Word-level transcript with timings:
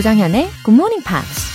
조장현의 0.00 0.48
Good 0.64 0.74
Morning 0.74 1.04
Pops. 1.04 1.50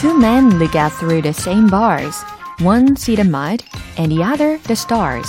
Two 0.00 0.16
men 0.16 0.58
look 0.58 0.74
out 0.76 0.92
through 0.98 1.20
the 1.20 1.32
same 1.32 1.66
bars. 1.68 2.24
One 2.62 2.96
see 2.96 3.16
the 3.16 3.28
mud 3.28 3.62
and 3.98 4.10
the 4.10 4.22
other 4.22 4.58
the 4.62 4.72
stars. 4.72 5.28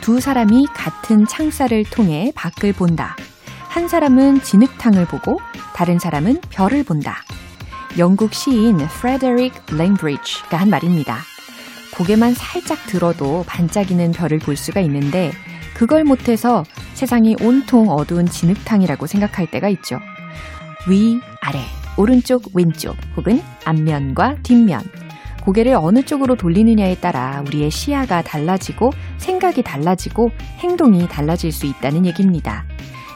두 0.00 0.20
사람이 0.20 0.68
같은 0.72 1.26
창살을 1.26 1.84
통해 1.90 2.32
밖을 2.34 2.72
본다. 2.72 3.16
한 3.76 3.88
사람은 3.88 4.40
진흙탕을 4.40 5.04
보고 5.04 5.38
다른 5.74 5.98
사람은 5.98 6.40
별을 6.48 6.82
본다. 6.82 7.18
영국 7.98 8.32
시인 8.32 8.78
프레데릭 8.78 9.52
랭브리지가 9.70 10.56
한 10.56 10.70
말입니다. 10.70 11.18
고개만 11.94 12.32
살짝 12.32 12.78
들어도 12.86 13.44
반짝이는 13.46 14.12
별을 14.12 14.38
볼 14.38 14.56
수가 14.56 14.80
있는데 14.80 15.30
그걸 15.74 16.04
못해서 16.04 16.64
세상이 16.94 17.36
온통 17.42 17.90
어두운 17.90 18.24
진흙탕이라고 18.24 19.06
생각할 19.06 19.50
때가 19.50 19.68
있죠. 19.68 19.98
위, 20.88 21.20
아래, 21.42 21.58
오른쪽, 21.98 22.44
왼쪽 22.54 22.96
혹은 23.14 23.42
앞면과 23.66 24.36
뒷면. 24.42 24.80
고개를 25.42 25.74
어느 25.74 26.02
쪽으로 26.02 26.36
돌리느냐에 26.36 26.94
따라 26.96 27.42
우리의 27.46 27.70
시야가 27.70 28.22
달라지고 28.22 28.90
생각이 29.18 29.62
달라지고 29.62 30.30
행동이 30.60 31.06
달라질 31.08 31.52
수 31.52 31.66
있다는 31.66 32.06
얘기입니다. 32.06 32.64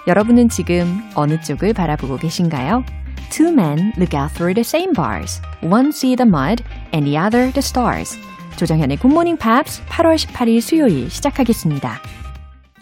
여러분은 0.06 0.48
지금 0.48 1.00
어느 1.14 1.38
쪽을 1.40 1.74
바라보고 1.74 2.16
계신가요? 2.16 2.84
Two 3.30 3.48
men 3.48 3.93
look 3.96 4.18
out 4.18 4.32
through 4.34 4.54
the 4.54 4.65
same 4.65 4.93
bars. 4.93 5.40
One 5.62 5.88
see 5.88 6.16
the 6.16 6.26
mud 6.26 6.65
and 6.93 7.04
the 7.04 7.18
other 7.18 7.52
the 7.52 7.59
stars. 7.59 8.18
조정현의 8.56 8.96
굿모닝 8.96 9.37
팝스 9.37 9.84
8월 9.84 10.16
18일 10.16 10.60
수요일 10.60 11.10
시작하겠습니다. 11.10 11.98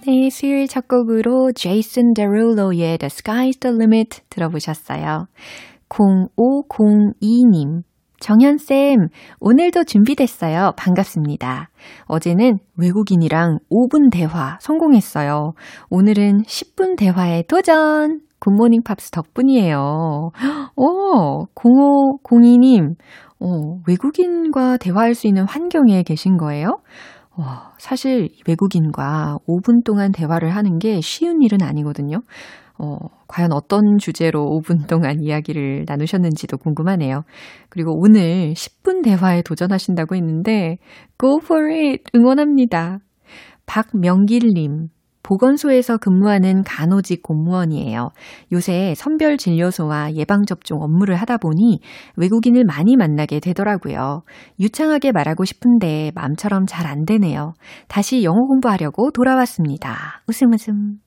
네, 0.07 0.31
수요일 0.31 0.69
첫 0.69 0.89
곡으로 0.89 1.53
제이슨 1.53 2.15
데룰로의 2.15 2.99
The 2.99 3.09
Sky's 3.09 3.61
the 3.61 3.75
Limit 3.75 4.23
들어보셨어요. 4.31 5.27
0502님. 5.89 7.83
정현쌤, 8.21 9.09
오늘도 9.41 9.85
준비됐어요. 9.85 10.73
반갑습니다. 10.77 11.71
어제는 12.07 12.59
외국인이랑 12.77 13.59
5분 13.71 14.11
대화 14.13 14.59
성공했어요. 14.61 15.53
오늘은 15.91 16.43
10분 16.43 16.97
대화에 16.97 17.45
도전! 17.49 18.21
굿모닝 18.41 18.83
팝스 18.85 19.11
덕분이에요. 19.11 20.31
오, 20.77 21.47
0502님, 21.55 22.95
어, 23.41 23.81
외국인과 23.87 24.77
대화할 24.77 25.15
수 25.15 25.27
있는 25.27 25.45
환경에 25.45 26.03
계신 26.03 26.37
거예요? 26.37 26.81
와, 27.37 27.73
사실 27.79 28.31
외국인과 28.49 29.39
5분 29.47 29.85
동안 29.85 30.11
대화를 30.13 30.55
하는 30.55 30.79
게 30.79 31.01
쉬운 31.01 31.43
일은 31.43 31.63
아니거든요. 31.63 32.23
어, 32.79 32.97
과연 33.27 33.53
어떤 33.53 33.99
주제로 33.99 34.45
5분 34.61 34.87
동안 34.89 35.17
이야기를 35.21 35.85
나누셨는지도 35.89 36.59
궁금하네요. 36.59 37.25
그리고 37.69 37.93
오늘 37.99 38.55
10분 38.55 39.03
대화에 39.05 39.43
도전하신다고 39.43 40.15
했는데, 40.15 40.79
go 41.19 41.39
for 41.43 41.73
it! 41.73 42.05
응원합니다. 42.15 42.99
박명길님, 43.67 44.89
보건소에서 45.23 45.99
근무하는 45.99 46.63
간호직 46.63 47.23
공무원이에요. 47.23 48.09
요새 48.53 48.95
선별 48.97 49.37
진료소와 49.37 50.15
예방접종 50.15 50.81
업무를 50.81 51.17
하다 51.17 51.37
보니 51.37 51.81
외국인을 52.17 52.65
많이 52.65 52.97
만나게 52.97 53.39
되더라고요. 53.41 54.23
유창하게 54.59 55.13
말하고 55.13 55.45
싶은데 55.45 56.13
마음처럼 56.15 56.65
잘 56.67 56.87
안 56.87 57.05
되네요. 57.05 57.53
다시 57.89 58.25
영어 58.25 58.47
공부하려고 58.47 59.11
돌아왔습니다. 59.11 60.23
웃음 60.27 60.55
웃음. 60.55 60.99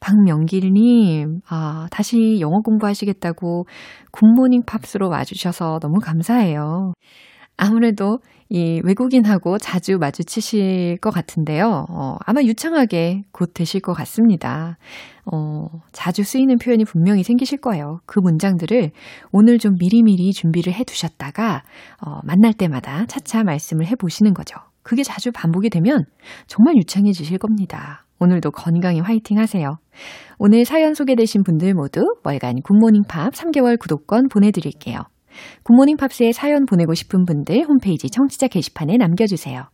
박명길님, 0.00 1.40
아, 1.48 1.86
다시 1.90 2.38
영어 2.40 2.60
공부하시겠다고 2.60 3.66
굿모닝 4.12 4.62
팝스로 4.66 5.08
와주셔서 5.08 5.78
너무 5.80 5.98
감사해요. 6.00 6.92
아무래도 7.56 8.18
이 8.48 8.80
외국인하고 8.84 9.58
자주 9.58 9.98
마주치실 9.98 10.98
것 11.00 11.10
같은데요. 11.10 11.86
어, 11.88 12.16
아마 12.24 12.42
유창하게 12.42 13.22
곧 13.32 13.52
되실 13.54 13.80
것 13.80 13.92
같습니다. 13.94 14.76
어, 15.24 15.66
자주 15.92 16.22
쓰이는 16.22 16.56
표현이 16.58 16.84
분명히 16.84 17.24
생기실 17.24 17.60
거예요. 17.60 18.00
그 18.06 18.20
문장들을 18.20 18.92
오늘 19.32 19.58
좀 19.58 19.74
미리미리 19.80 20.32
준비를 20.32 20.72
해 20.72 20.84
두셨다가, 20.84 21.64
어, 22.06 22.20
만날 22.22 22.52
때마다 22.52 23.06
차차 23.06 23.42
말씀을 23.42 23.86
해 23.86 23.96
보시는 23.96 24.32
거죠. 24.34 24.56
그게 24.82 25.02
자주 25.02 25.32
반복이 25.32 25.70
되면 25.70 26.04
정말 26.46 26.76
유창해지실 26.76 27.38
겁니다. 27.38 28.05
오늘도 28.18 28.50
건강히 28.50 29.00
화이팅 29.00 29.38
하세요. 29.38 29.78
오늘 30.38 30.64
사연 30.64 30.94
소개되신 30.94 31.42
분들 31.42 31.74
모두 31.74 32.02
월간 32.24 32.62
굿모닝 32.62 33.02
팝 33.08 33.32
3개월 33.32 33.78
구독권 33.78 34.28
보내드릴게요. 34.28 35.00
굿모닝 35.64 35.96
팝스에 35.96 36.32
사연 36.32 36.64
보내고 36.66 36.94
싶은 36.94 37.24
분들 37.24 37.64
홈페이지 37.64 38.08
청취자 38.08 38.48
게시판에 38.48 38.96
남겨주세요. 38.96 39.68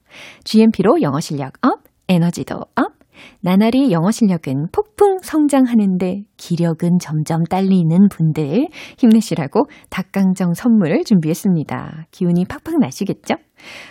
GMP로 0.44 1.02
영어 1.02 1.20
실력 1.20 1.52
up, 1.62 1.80
에너지도 2.08 2.56
up, 2.74 3.01
나날이 3.40 3.92
영어 3.92 4.10
실력은 4.10 4.68
폭풍 4.72 5.18
성장하는데 5.22 6.22
기력은 6.36 6.98
점점 7.00 7.44
딸리는 7.44 8.08
분들 8.10 8.68
힘내시라고 8.98 9.64
닭강정 9.90 10.54
선물 10.54 11.04
준비했습니다. 11.04 12.06
기운이 12.10 12.44
팍팍 12.46 12.78
나시겠죠? 12.80 13.34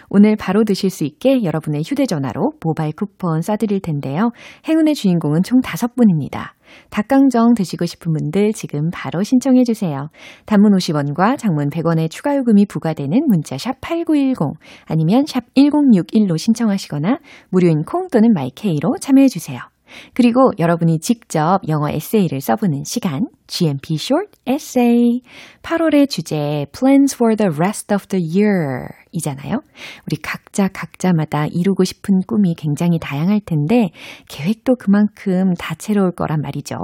오늘 0.10 0.36
바로 0.36 0.64
드실 0.64 0.90
수 0.90 1.04
있게 1.04 1.44
여러분의 1.44 1.84
휴대전화로 1.86 2.54
모바일 2.64 2.94
쿠폰 2.94 3.40
쏴드릴 3.40 3.82
텐데요. 3.82 4.32
행운의 4.68 4.96
주인공은 4.96 5.44
총 5.44 5.62
5분입니다. 5.62 6.52
닭강정 6.90 7.54
드시고 7.56 7.86
싶은 7.86 8.14
분들 8.14 8.54
지금 8.54 8.90
바로 8.92 9.24
신청해 9.24 9.64
주세요. 9.64 10.10
단문 10.46 10.74
50원과 10.74 11.38
장문 11.38 11.70
100원의 11.70 12.10
추가 12.10 12.36
요금이 12.36 12.66
부과되는 12.68 13.28
문자 13.28 13.58
샵 13.58 13.80
8910 13.82 14.60
아니면 14.86 15.26
샵 15.26 15.44
1061로 15.56 16.38
신청하시거나 16.38 17.20
무료인 17.50 17.84
콩 17.84 18.08
또는 18.12 18.34
마이케이로 18.34 18.98
참여해 19.00 19.28
주세요. 19.28 19.71
그리고 20.14 20.52
여러분이 20.60 21.00
직접 21.00 21.60
영어 21.68 21.90
에세이를 21.90 22.42
써보는 22.42 22.84
시간, 22.86 23.28
GMP 23.48 23.96
Short 23.96 24.32
Essay. 24.48 25.22
8월의 25.62 26.10
주제, 26.10 26.66
Plans 26.72 27.16
for 27.16 27.36
the 27.36 27.52
Rest 27.54 27.94
of 27.94 28.08
the 28.08 28.26
Year 28.26 28.88
이잖아요. 29.12 29.62
우리 30.08 30.16
각자 30.22 30.68
각자마다 30.68 31.48
이루고 31.48 31.84
싶은 31.84 32.22
꿈이 32.28 32.56
굉장히 32.56 33.00
다양할 33.00 33.42
텐데, 33.46 33.90
계획도 34.30 34.76
그만큼 34.76 35.54
다채로울 35.56 36.12
거란 36.12 36.42
말이죠. 36.42 36.76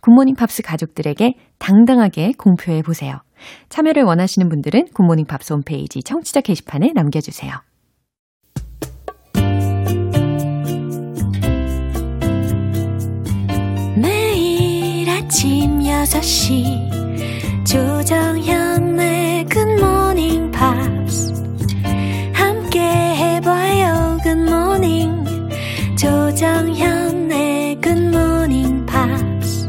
굿모닝 0.00 0.34
팝스 0.34 0.62
가족들에게 0.62 1.34
당당하게 1.58 2.32
공표해 2.36 2.82
보세요. 2.82 3.20
참여를 3.70 4.02
원하시는 4.02 4.48
분들은 4.48 4.88
굿모닝 4.94 5.26
팝스 5.26 5.52
홈페이지 5.54 6.02
청취자 6.02 6.42
게시판에 6.42 6.92
남겨주세요. 6.94 7.69
아침 15.30 15.78
6시 15.78 17.64
조정현의 17.64 19.44
굿모닝 19.44 20.50
팝스 20.50 21.32
함께 22.32 22.80
해봐요 22.80 24.18
굿모닝 24.24 25.24
조정현의 25.96 27.80
굿모닝 27.80 28.86
팝스 28.86 29.68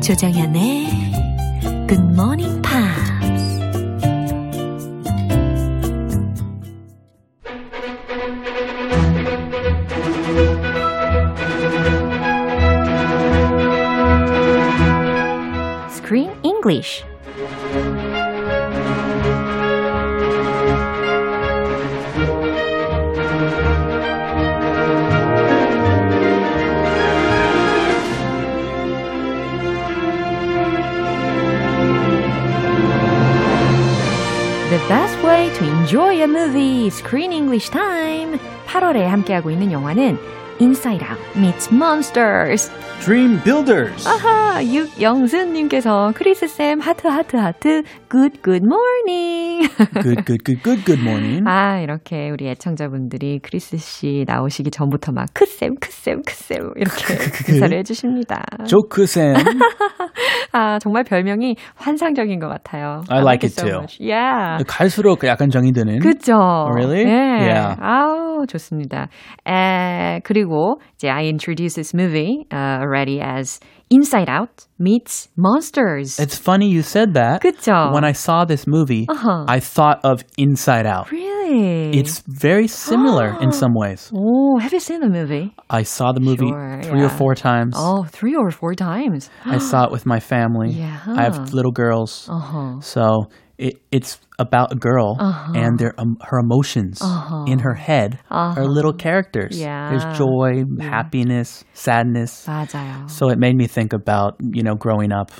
조정현의 0.00 0.86
굿모닝 1.88 2.62
English. 16.63 17.03
The 34.69 34.77
best 34.87 35.21
way 35.23 35.49
to 35.55 35.65
enjoy 35.65 36.21
a 36.21 36.27
movie, 36.27 36.89
Screen 36.89 37.31
English 37.31 37.69
Time. 37.71 38.39
8월에 38.67 39.03
함께하고 39.05 39.49
있는 39.49 39.71
영화는 39.71 40.19
Inside 40.64 41.02
Out 41.04 41.20
meets 41.36 41.70
Monsters. 41.70 42.72
Dream 43.04 43.38
Builders. 43.44 44.08
아하, 44.08 44.64
육영순님께서 44.64 46.12
크리스쌤 46.16 46.80
하트 46.80 47.06
하트 47.06 47.36
하트 47.36 47.82
good 48.10 48.40
good 48.42 48.64
morning. 48.64 49.68
good, 50.00 50.24
good, 50.24 50.42
good, 50.42 50.62
good, 50.62 50.84
good 50.86 51.02
morning. 51.02 51.44
아, 51.46 51.80
이렇게 51.80 52.30
우리 52.30 52.48
애청자분들이 52.48 53.40
크리스 53.42 53.76
씨 53.76 54.24
나오시기 54.26 54.70
전부터 54.70 55.12
막 55.12 55.26
크쌤, 55.34 55.74
크쌤, 55.78 56.22
크쌤 56.22 56.72
이렇게 56.76 57.14
인사를 57.52 57.76
해주십니다. 57.80 58.42
조크쌤. 58.66 59.34
아, 60.52 60.78
정말 60.78 61.04
별명이 61.04 61.56
환상적인 61.74 62.38
것 62.38 62.48
같아요. 62.48 63.02
I 63.10 63.20
like 63.20 63.46
it 63.46 63.52
it 63.52 63.56
too. 63.68 63.80
much. 63.80 63.98
Yeah. 64.00 64.64
갈수록 64.66 65.24
약간 65.24 65.50
정이 65.50 65.72
드는. 65.72 65.98
그죠? 65.98 66.70
Really? 66.72 67.04
네. 67.04 67.12
Yeah. 67.12 67.76
아우, 67.82 68.46
좋습니다. 68.46 69.08
에, 69.46 70.20
그리고 70.24 70.53
이제 70.53 71.09
I 71.09 71.27
introduced 71.27 71.75
this 71.75 71.93
movie 71.93 72.45
uh, 72.51 72.79
already 72.83 73.19
as 73.21 73.59
Inside 73.89 74.29
Out 74.29 74.67
meets 74.77 75.29
Monsters. 75.35 76.19
It's 76.19 76.37
funny 76.37 76.69
you 76.69 76.83
said 76.83 77.13
that. 77.15 77.41
그쵸? 77.41 77.91
When 77.91 78.03
I 78.03 78.11
saw 78.13 78.45
this 78.45 78.67
movie, 78.67 79.07
Uh-huh. 79.09 79.45
I 79.47 79.59
thought 79.59 79.99
of 80.03 80.23
Inside 80.37 80.85
Out. 80.85 81.09
really? 81.11 81.97
It's 81.97 82.21
very 82.27 82.67
similar 82.67 83.35
in 83.41 83.51
some 83.51 83.73
ways. 83.73 84.11
Oh, 84.13 84.59
have 84.59 84.71
you 84.73 84.79
seen 84.79 85.01
the 85.01 85.09
movie? 85.09 85.55
I 85.69 85.81
saw 85.83 86.11
the 86.13 86.19
movie 86.21 86.47
Sure, 86.49 86.81
three 86.83 87.01
or 87.01 87.09
yeah. 87.09 87.17
four 87.17 87.33
times. 87.33 87.73
Oh, 87.75 88.05
three 88.07 88.35
or 88.35 88.51
four 88.51 88.75
times. 88.75 89.29
I 89.45 89.57
saw 89.57 89.85
it 89.85 89.91
with 89.91 90.05
my 90.05 90.19
family. 90.19 90.69
Yeah. 90.69 90.99
I 91.07 91.23
have 91.23 91.51
little 91.53 91.71
girls. 91.71 92.29
Uh-huh. 92.29 92.79
So 92.81 93.25
it, 93.57 93.81
it's 93.91 94.19
about 94.39 94.71
a 94.71 94.75
girl 94.75 95.17
and 95.19 95.77
their 95.77 95.93
um, 95.99 96.17
her 96.21 96.39
emotions 96.39 97.01
in 97.45 97.59
her 97.59 97.73
head 97.73 98.19
are 98.29 98.65
little 98.65 98.93
characters. 98.93 99.59
Yeah. 99.59 99.89
There's 99.91 100.17
joy, 100.17 100.63
happiness, 100.79 101.65
sadness. 101.73 102.45
맞아요. 102.47 103.09
So 103.09 103.29
it 103.29 103.37
made 103.37 103.55
me 103.55 103.67
think 103.67 103.93
about, 103.93 104.37
you 104.39 104.63
know, 104.63 104.75
growing 104.75 105.11
up 105.11 105.31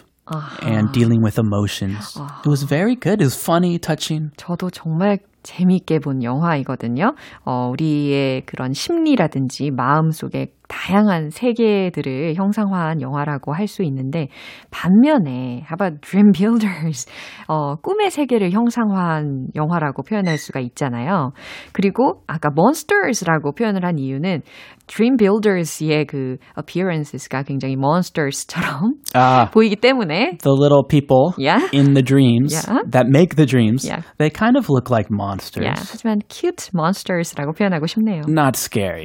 and 0.61 0.91
dealing 0.91 1.21
with 1.23 1.39
emotions. 1.39 2.17
It 2.45 2.49
was 2.49 2.63
very 2.63 2.95
good. 2.95 3.21
It 3.21 3.25
was 3.25 3.35
funny, 3.35 3.79
touching. 3.79 4.31
저도 4.37 4.69
정말 4.69 5.19
재미있게 5.41 5.99
본 5.99 6.21
영화이거든요. 6.21 7.15
어, 7.45 7.69
우리의 7.71 8.45
그런 8.45 8.73
심리라든지 8.73 9.71
마음 9.71 10.11
속에 10.11 10.47
다양한 10.68 11.30
세계들을 11.30 12.34
형상화한 12.36 13.00
영화라고 13.02 13.52
할 13.54 13.64
수 13.68 13.82
있는데 13.82 14.28
반면에 14.70 15.62
how 15.64 15.74
about 15.80 16.00
Dream 16.02 16.32
Builders 16.32 17.06
어, 17.48 17.76
꿈의 17.76 18.10
세계를 18.10 18.50
형상화한 18.52 19.48
영화라고 19.54 20.02
표현할 20.02 20.36
수가 20.38 20.60
있잖아요. 20.60 21.32
그리고 21.72 22.22
아까 22.26 22.50
Monsters라고 22.56 23.52
표현을 23.52 23.84
한 23.84 23.98
이유는 23.98 24.42
Dream 24.86 25.16
Builders의 25.16 26.04
그 26.06 26.36
appearances가 26.58 27.42
굉장히 27.44 27.74
monsters처럼 27.76 28.94
Ah, 29.14 29.50
보이기 29.50 29.76
때문에 29.76 30.36
the 30.42 30.52
little 30.52 30.84
people 30.86 31.32
Yeah. 31.38 31.68
in 31.72 31.94
the 31.94 32.02
dreams 32.02 32.52
Yeah. 32.52 32.82
that 32.90 33.06
make 33.08 33.36
the 33.36 33.46
dreams, 33.46 33.86
Yeah. 33.88 34.02
they 34.18 34.28
kind 34.30 34.56
of 34.58 34.68
look 34.68 34.90
like 34.90 35.08
monsters. 35.10 35.64
야, 35.66 35.72
하지만 35.76 36.18
cute 36.28 36.68
monsters라고 36.74 37.52
표현하고 37.52 37.86
싶네요. 37.86 38.22
Not 38.28 38.56
scary. 38.58 39.04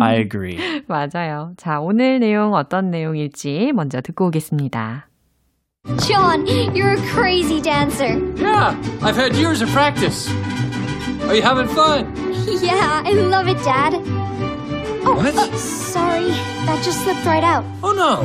I 0.00 0.14
agree. 0.22 0.58
맞아요. 0.95 1.53
자, 1.57 1.79
오늘 1.79 2.19
내용 2.19 2.53
어떤 2.53 2.91
내용일지 2.91 3.71
먼저 3.73 4.01
듣고 4.01 4.27
오겠습니다. 4.27 5.07
John, 6.07 6.45
you're 6.75 6.93
a 6.93 7.01
crazy 7.11 7.59
dancer. 7.59 8.13
Yeah, 8.37 8.75
I've 9.01 9.15
had 9.17 9.35
years 9.35 9.61
of 9.63 9.71
practice. 9.71 10.29
Are 11.27 11.33
you 11.35 11.41
having 11.41 11.67
fun? 11.67 12.13
Yeah, 12.61 13.01
I 13.03 13.13
love 13.13 13.47
it, 13.49 13.57
Dad. 13.63 13.95
Oh, 15.03 15.15
What? 15.17 15.33
uh, 15.35 15.49
sorry, 15.57 16.29
that 16.67 16.83
just 16.83 17.01
slipped 17.03 17.25
right 17.25 17.43
out. 17.43 17.65
Oh 17.81 17.93
no, 17.93 18.21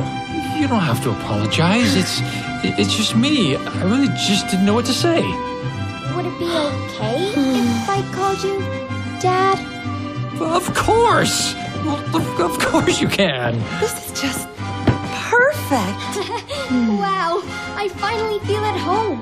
you 0.59 0.67
don't 0.67 0.85
have 0.85 1.01
to 1.03 1.09
apologize. 1.09 1.95
It's 1.95 2.21
it's 2.63 2.95
just 2.95 3.15
me. 3.15 3.55
I 3.57 3.83
really 3.83 4.09
just 4.13 4.45
didn't 4.51 4.65
know 4.67 4.75
what 4.75 4.85
to 4.85 4.93
say. 4.93 5.21
Would 6.15 6.25
it 6.27 6.37
be 6.37 6.45
okay 6.45 7.33
if 7.33 7.89
I 7.89 8.01
called 8.13 8.43
you 8.43 8.61
Dad? 9.19 9.57
Of 10.39 10.69
course. 10.75 11.55
Well, 11.85 11.97
of, 12.15 12.39
of 12.39 12.59
course 12.59 12.99
you 13.01 13.07
can. 13.07 13.59
This 13.79 13.93
is 14.09 14.21
just 14.21 14.47
perfect. 15.29 16.13
Wow, 16.99 17.41
I 17.75 17.87
finally 17.95 18.39
feel 18.45 18.63
at 18.65 18.77
home. 18.77 19.19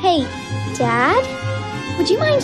Hey, 0.00 0.22
Dad? 0.76 1.22
Would 1.98 2.08
you 2.10 2.18
mind 2.18 2.42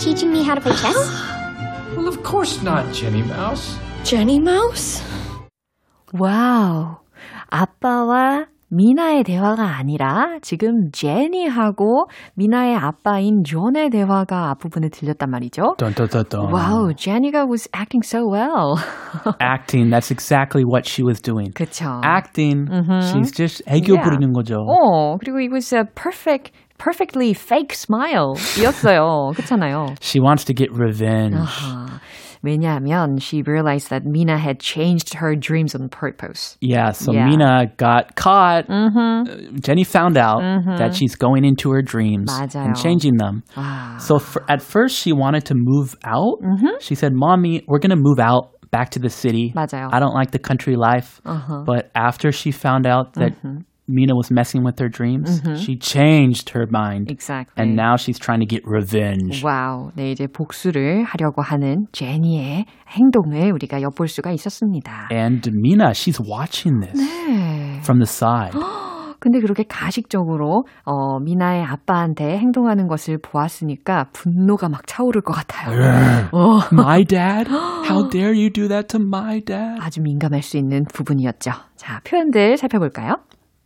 teaching 0.00 0.32
me 0.32 0.42
how 0.42 0.54
to 0.54 0.60
play 0.60 0.72
chess? 0.76 0.96
Well, 1.96 2.08
of 2.08 2.22
course 2.22 2.62
not, 2.62 2.92
Jenny 2.92 3.22
Mouse. 3.22 3.78
Jenny 4.04 4.38
Mouse? 4.38 5.02
와우. 6.12 6.98
아빠와 7.50 8.46
미나의 8.73 9.23
대화가 9.25 9.77
아니라 9.77 10.37
지금 10.41 10.91
제니하고 10.93 12.05
미나의 12.35 12.75
아빠인 12.77 13.43
존의 13.43 13.89
대화가 13.89 14.49
앞부분에 14.51 14.87
들렸단 14.89 15.29
말이죠. 15.29 15.75
Dun. 15.77 15.93
와우, 16.53 16.93
제니가 16.95 17.45
was 17.45 17.67
acting 17.75 18.01
so 18.01 18.23
well. 18.31 18.79
Acting, 19.41 19.89
that's 19.91 20.09
exactly 20.09 20.63
what 20.63 20.87
she 20.87 21.03
was 21.03 21.21
doing. 21.21 21.51
그쵸. 21.53 21.99
Acting, 22.03 22.67
she's 23.11 23.31
just 23.35 23.61
애교 23.67 23.91
Yeah. 23.91 24.03
부리는 24.07 24.31
거죠. 24.31 24.55
어, 24.63 25.17
그리고 25.17 25.39
it 25.39 25.51
was 25.51 25.75
a 25.75 25.83
perfect, 25.83 26.51
perfectly 26.77 27.31
fake 27.33 27.75
smile 27.75 28.35
이었어요. 28.57 29.33
그렇잖아요. 29.35 29.95
She 29.99 30.21
wants 30.23 30.45
to 30.45 30.55
get 30.55 30.71
revenge. 30.71 31.35
아하. 31.35 31.99
왜냐하면 32.44 33.18
she 33.20 33.42
realized 33.42 33.90
that 33.90 34.04
Mina 34.04 34.38
had 34.38 34.60
changed 34.60 35.14
her 35.14 35.34
dreams 35.34 35.74
on 35.74 35.88
purpose. 35.88 36.56
Yeah, 36.60 36.92
so 36.92 37.12
Yeah. 37.12 37.26
Mina 37.28 37.72
got 37.76 38.14
caught. 38.16 38.68
Uh, 38.68 39.24
Jenny 39.60 39.84
found 39.84 40.16
out 40.16 40.40
that 40.78 40.94
she's 40.94 41.14
going 41.16 41.44
into 41.44 41.70
her 41.70 41.82
dreams 41.82 42.30
맞아요. 42.30 42.64
and 42.66 42.76
changing 42.76 43.16
them. 43.16 43.42
아, 43.56 44.00
So 44.00 44.18
for, 44.18 44.42
at 44.48 44.62
first 44.62 44.96
she 44.96 45.12
wanted 45.12 45.44
to 45.46 45.54
move 45.54 45.94
out. 46.04 46.38
She 46.80 46.94
said, 46.94 47.12
"Mommy, 47.14 47.62
we're 47.66 47.78
going 47.80 47.90
to 47.90 48.00
move 48.00 48.18
out 48.18 48.50
back 48.70 48.90
to 48.90 48.98
the 48.98 49.10
city. 49.10 49.52
맞아요. 49.54 49.88
I 49.92 50.00
don't 50.00 50.14
like 50.14 50.30
the 50.32 50.38
country 50.38 50.76
life." 50.76 51.20
Uh-huh. 51.24 51.62
But 51.64 51.90
after 51.94 52.32
she 52.32 52.50
found 52.50 52.86
out 52.86 53.14
that 53.14 53.32
Mina 53.91 54.13
was 54.15 54.31
messing 54.31 54.63
with 54.63 54.79
her 54.79 54.89
dreams, 54.89 55.41
she 55.61 55.75
changed 55.77 56.49
her 56.55 56.65
mind. 56.71 57.11
exactly. 57.11 57.53
And 57.57 57.75
now 57.75 57.95
she's 57.97 58.17
trying 58.17 58.39
to 58.39 58.45
get 58.47 58.63
revenge. 58.65 59.43
와우, 59.43 59.91
네 59.95 60.11
이제 60.11 60.27
복수를 60.27 61.03
하려고 61.03 61.41
하는 61.41 61.85
제니의 61.91 62.65
행동을 62.89 63.51
우리가 63.51 63.81
엿볼 63.81 64.07
수가 64.07 64.31
있었습니다. 64.31 65.09
And 65.11 65.49
Mina, 65.53 65.91
she's 65.91 66.19
watching 66.19 66.79
this 66.79 66.97
네. 66.97 67.79
from 67.83 67.99
the 67.99 68.07
side. 68.07 68.57
근데 69.19 69.39
그렇게 69.39 69.63
가식적으로 69.69 70.63
어, 70.83 71.19
미나의 71.19 71.63
아빠한테 71.63 72.39
행동하는 72.39 72.87
것을 72.87 73.19
보았으니까 73.21 74.05
분노가 74.13 74.67
막 74.67 74.87
차오를 74.87 75.21
것 75.21 75.31
같아요. 75.33 76.27
어, 76.31 76.59
my 76.73 77.05
dad? 77.05 77.47
How 77.87 78.09
dare 78.09 78.31
you 78.35 78.49
do 78.49 78.67
that 78.67 78.87
to 78.87 78.99
my 78.99 79.39
dad? 79.41 79.79
아주 79.79 80.01
민감할 80.01 80.41
수 80.41 80.57
있는 80.57 80.85
부분이었죠. 80.91 81.51
자, 81.75 81.99
표현들 82.03 82.57
살펴볼까요? 82.57 83.17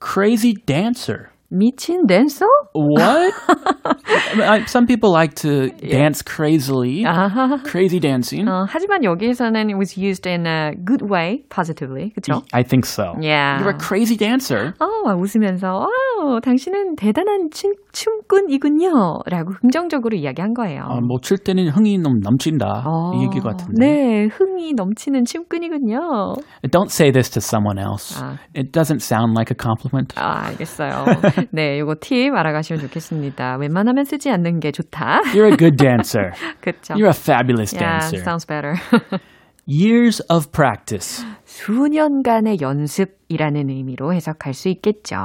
Crazy 0.04 0.54
dancer. 0.66 1.30
미친 1.52 2.06
댄서? 2.06 2.46
What? 2.74 3.34
I 3.44 4.34
mean, 4.36 4.48
I- 4.48 4.64
some 4.66 4.86
people 4.86 5.10
like 5.10 5.34
to 5.42 5.70
dance 5.82 6.22
crazily. 6.22 7.02
아하. 7.04 7.58
Crazy 7.64 7.98
dancing. 7.98 8.46
어, 8.48 8.64
하지만 8.68 9.02
여기에서는 9.02 9.68
it 9.68 9.74
was 9.76 9.98
used 9.98 10.28
in 10.28 10.46
a 10.46 10.72
good 10.84 11.02
way, 11.02 11.42
positively. 11.50 12.12
그렇죠? 12.14 12.44
I 12.52 12.62
think 12.62 12.86
so. 12.86 13.16
Yeah. 13.20 13.58
You're 13.60 13.74
a 13.74 13.78
crazy 13.78 14.16
dancer. 14.16 14.74
어, 14.78 14.86
막 15.04 15.18
웃으면서 15.18 15.88
와우, 16.20 16.40
당신은 16.40 16.94
대단한 16.94 17.50
춤, 17.50 17.72
춤꾼이군요. 17.95 18.89
라고 19.25 19.53
긍정적으로 19.61 20.17
이야기한 20.17 20.53
거예요. 20.53 20.81
아, 20.83 20.99
뭐출 20.99 21.37
때는 21.37 21.69
흥이 21.69 21.97
너무 21.99 22.19
넘친다. 22.21 22.83
어, 22.85 23.13
이 23.15 23.23
얘기 23.23 23.39
같은데. 23.39 23.73
네, 23.73 24.25
흥이 24.25 24.73
넘치는 24.73 25.23
춤꾼이군요. 25.23 26.35
Don't 26.71 26.91
say 26.91 27.11
this 27.11 27.29
to 27.31 27.39
someone 27.39 27.79
else. 27.79 28.21
아. 28.21 28.37
It 28.53 28.71
doesn't 28.71 29.01
sound 29.01 29.33
like 29.33 29.49
a 29.49 29.57
compliment. 29.57 30.13
아, 30.17 30.47
알겠어요. 30.47 31.05
네, 31.51 31.79
요거 31.79 31.95
팁 32.01 32.35
알아가시면 32.35 32.81
좋겠습니다. 32.81 33.57
웬만하면 33.59 34.03
쓰지 34.03 34.29
않는 34.29 34.59
게 34.59 34.71
좋다. 34.71 35.21
You're 35.33 35.51
a 35.51 35.57
good 35.57 35.77
dancer. 35.77 36.31
그쵸? 36.59 36.95
You're 36.95 37.07
a 37.07 37.15
fabulous 37.15 37.73
yeah, 37.73 37.99
dancer. 37.99 38.21
sounds 38.21 38.45
better. 38.45 38.75
Years 39.67 40.21
of 40.29 40.51
practice. 40.51 41.25
수년간의 41.45 42.57
연습이라는 42.61 43.69
의미로 43.69 44.13
해석할 44.13 44.53
수 44.53 44.67
있겠죠. 44.69 45.15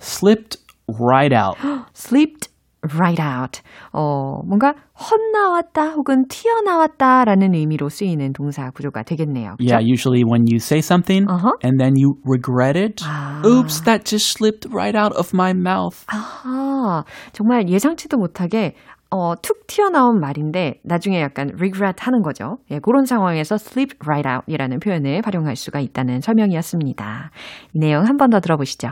Slipped 0.00 0.58
right 0.98 1.32
out. 1.34 1.56
slipped 1.94 2.48
right 2.96 3.20
out. 3.22 3.60
어, 3.92 4.40
뭔가 4.46 4.72
헛나왔다 4.96 5.90
혹은 5.90 6.24
튀어나왔다라는 6.28 7.54
의미로 7.54 7.88
쓰이는 7.90 8.32
동사 8.32 8.70
구조가 8.70 9.02
되겠네요. 9.02 9.56
그죠? 9.58 9.74
Yeah, 9.74 9.84
usually 9.84 10.22
when 10.24 10.44
you 10.50 10.56
say 10.56 10.78
something 10.80 11.26
Uh-huh. 11.28 11.52
and 11.62 11.78
then 11.78 11.92
you 11.96 12.14
regret 12.24 12.78
it. 12.78 13.04
아. 13.04 13.42
Oops, 13.44 13.82
that 13.84 14.04
just 14.04 14.32
slipped 14.38 14.66
right 14.72 14.96
out 14.96 15.14
of 15.16 15.30
my 15.34 15.52
mouth. 15.52 16.04
아하, 16.08 17.04
정말 17.32 17.68
예상치도 17.68 18.16
못하게 18.16 18.74
어, 19.12 19.34
툭 19.42 19.66
튀어나온 19.66 20.20
말인데 20.20 20.74
나중에 20.84 21.20
약간 21.20 21.50
regret 21.58 21.96
하는 21.98 22.22
거죠. 22.22 22.58
예, 22.70 22.78
그런 22.78 23.04
상황에서 23.04 23.56
sleep 23.56 23.96
right 24.06 24.26
out 24.28 24.44
이라는 24.46 24.78
표현을 24.78 25.20
활용할 25.24 25.56
수가 25.56 25.80
있다는 25.80 26.20
설명이었습니다. 26.20 27.30
이 27.74 27.78
내용 27.80 28.06
한 28.06 28.16
번 28.16 28.30
더 28.30 28.38
들어보시죠. 28.40 28.90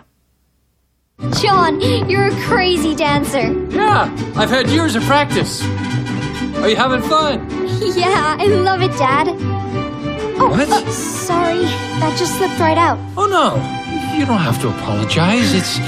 John, 1.42 1.80
you're 2.08 2.28
a 2.28 2.42
crazy 2.44 2.94
dancer. 2.94 3.52
Yeah, 3.70 4.04
I've 4.36 4.50
had 4.50 4.68
years 4.70 4.94
of 4.94 5.02
practice. 5.02 5.64
Are 6.62 6.68
you 6.68 6.76
having 6.76 7.02
fun? 7.02 7.46
Yeah, 7.78 8.36
I 8.38 8.46
love 8.46 8.82
it, 8.82 8.90
Dad. 8.98 9.28
Oh, 9.28 10.48
What? 10.50 10.68
uh, 10.68 10.88
sorry, 10.90 11.62
that 12.00 12.16
just 12.18 12.36
slipped 12.36 12.58
right 12.60 12.78
out. 12.78 12.98
Oh 13.16 13.26
no, 13.26 13.54
you 14.16 14.24
don't 14.26 14.38
have 14.38 14.60
to 14.62 14.68
apologize. 14.68 15.54
It's 15.54 15.78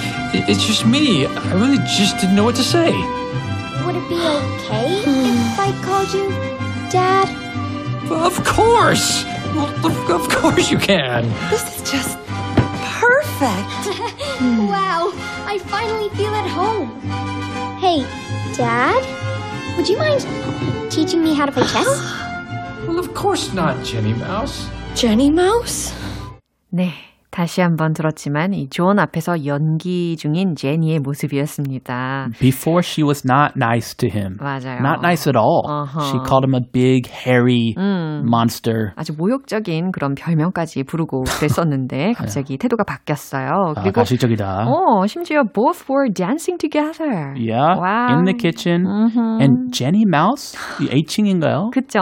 it's 0.49 0.65
just 0.65 0.85
me. 0.87 1.27
I 1.27 1.55
really 1.55 1.79
just 1.99 2.17
didn't 2.19 2.35
know 2.37 2.45
what 2.45 2.57
to 2.57 2.63
say. 2.65 2.91
Would 3.87 3.97
it 3.97 4.09
be 4.09 4.17
okay 4.17 5.03
if 5.05 5.59
I 5.59 5.73
called 5.85 6.13
you 6.13 6.29
Dad? 6.91 7.29
Of 8.11 8.43
course. 8.45 9.25
Of, 9.85 10.11
of 10.11 10.29
course 10.29 10.71
you 10.71 10.79
can. 10.79 11.29
This 11.51 11.63
is 11.77 11.91
just 11.91 12.19
perfect. 12.99 13.90
Wow, 14.41 15.13
I 15.45 15.59
finally 15.67 16.09
feel 16.17 16.35
at 16.35 16.49
home. 16.49 16.99
Hey, 17.79 18.01
Dad? 18.57 19.05
Would 19.77 19.87
you 19.87 19.99
mind 19.99 20.27
teaching 20.91 21.23
me 21.23 21.35
how 21.35 21.45
to 21.47 21.53
play 21.53 21.67
chess? 21.67 21.87
Well, 22.87 22.99
of 22.99 23.13
course 23.13 23.53
not, 23.53 23.85
Jenny 23.85 24.15
Mouse. 24.15 24.67
Jenny 24.95 25.31
Mouse? 25.31 25.93
네. 26.73 27.10
다시 27.31 27.61
한번 27.61 27.93
들었지만 27.93 28.53
이 28.55 28.69
존 28.71 28.99
앞에서 28.99 29.47
연기 29.47 30.17
중인 30.17 30.57
제니의 30.57 30.99
모습이었습니다. 30.99 32.29
Before 32.41 32.81
she 32.85 33.07
was 33.07 33.23
not 33.25 33.55
nice 33.57 33.95
to 33.97 34.09
him. 34.09 34.37
맞아요. 34.41 34.79
Not 34.81 34.99
nice 35.01 35.27
at 35.31 35.37
all. 35.39 35.63
Uh-huh. 35.67 36.03
She 36.11 36.19
called 36.27 36.45
him 36.45 36.55
a 36.55 36.61
big, 36.61 37.09
hairy 37.09 37.75
monster. 37.79 38.93
아주 38.97 39.13
모욕적인 39.17 39.93
그런 39.93 40.15
별명까지 40.15 40.83
부르고 40.85 41.23
그랬었는데 41.39 42.13
갑자기 42.17 42.59
태도가 42.59 42.85
바뀌었어요. 42.85 43.75
아, 43.77 43.81
그리고 43.83 44.01
가식적이다. 44.01 44.67
어, 44.67 45.07
심지어 45.07 45.43
both 45.45 45.85
were 45.89 46.13
dancing 46.13 46.59
together. 46.59 47.35
Yeah, 47.37 47.79
Wow. 47.79 48.19
in 48.19 48.25
the 48.25 48.35
kitchen. 48.37 48.85
음흠. 48.87 49.41
And 49.41 49.73
Jenny 49.73 50.03
Mouse, 50.07 50.59
이 50.81 50.89
애칭인가요? 50.91 51.71
그쵸. 51.73 52.01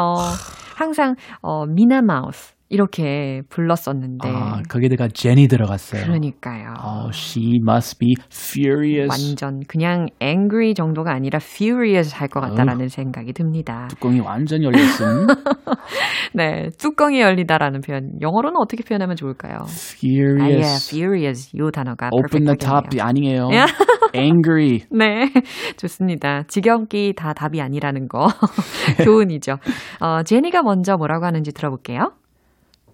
항상 0.76 1.16
어, 1.42 1.66
미나 1.66 2.00
마우스 2.02 2.54
이렇게 2.70 3.40
불렀었는데 3.48 4.28
아, 4.28 4.60
거기다가 4.68 5.08
Jenny 5.08 5.48
들어갔어요. 5.48 6.02
그러니까요. 6.04 6.74
Oh, 6.84 7.10
she 7.14 7.58
must 7.66 7.98
be 7.98 8.14
furious. 8.30 9.08
완전 9.08 9.60
그냥 9.66 10.06
angry 10.22 10.74
정도가 10.74 11.12
아니라 11.14 11.38
furious 11.42 12.14
할 12.14 12.28
것 12.28 12.40
같다라는 12.40 12.88
생각이 12.88 13.32
듭니다. 13.32 13.88
뚜껑이 13.88 14.20
완전히 14.20 14.66
열렸음. 14.66 15.26
네, 16.34 16.68
뚜껑이 16.78 17.20
열리다라는 17.20 17.80
표현 17.80 18.10
영어로는 18.20 18.56
어떻게 18.58 18.82
표현하면 18.82 19.16
좋을까요? 19.16 19.56
아, 19.62 19.66
예, 20.04 20.18
furious. 20.20 20.94
furious 20.94 21.50
이 21.54 21.58
단어가 21.72 22.10
Open 22.12 22.44
the 22.44 22.56
top. 22.58 23.00
아니에요. 23.00 23.48
야. 23.54 23.64
Angry. 24.14 24.80
네, 24.90 25.30
좋습니다. 25.78 26.42
지경기 26.48 27.14
다 27.16 27.32
답이 27.32 27.60
아니라는 27.62 28.08
거 28.08 28.26
교훈이죠. 29.04 29.56
어, 30.00 30.22
제니가 30.22 30.62
먼저 30.62 30.96
뭐라고 30.96 31.24
하는지 31.24 31.52
들어볼게요. 31.52 32.12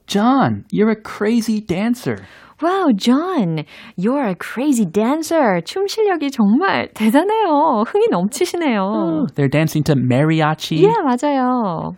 John, 0.07 0.65
you're 0.71 0.89
a 0.89 0.95
crazy 0.95 1.59
dancer. 1.61 2.25
Wow, 2.61 2.89
John, 2.95 3.63
you're 3.95 4.25
a 4.27 4.35
crazy 4.35 4.83
dancer. 4.85 5.61
춤 5.61 5.87
실력이 5.87 6.31
정말 6.31 6.89
대단해요. 6.93 7.83
흥이 7.87 8.07
넘치시네요. 8.11 9.27
They're 9.35 9.47
dancing 9.49 9.83
to 9.85 9.95
mariachi. 9.95 10.83
예, 10.83 10.93
맞아요. 11.03 11.95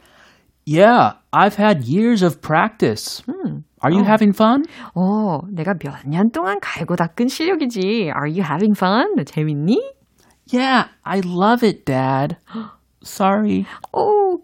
Yeah, 0.66 1.14
I've 1.34 1.56
had 1.56 1.86
years 1.86 2.22
of 2.22 2.42
practice. 2.42 3.24
Are 3.82 3.90
you 3.92 4.04
having 4.04 4.32
fun? 4.34 4.66
어, 4.96 5.40
내가 5.52 5.74
몇 5.74 6.06
년 6.06 6.32
동안 6.32 6.60
갈고 6.62 6.96
닦은 6.96 7.28
실력이지. 7.30 8.12
Are 8.14 8.28
you 8.28 8.44
having 8.44 8.76
fun? 8.78 9.08
재밌니? 9.26 9.80
Yeah, 10.54 10.90
I 11.04 11.22
love 11.26 11.64
it, 11.64 11.86
Dad. 11.86 12.38
Sorry. 13.04 13.66
오, 13.96 14.38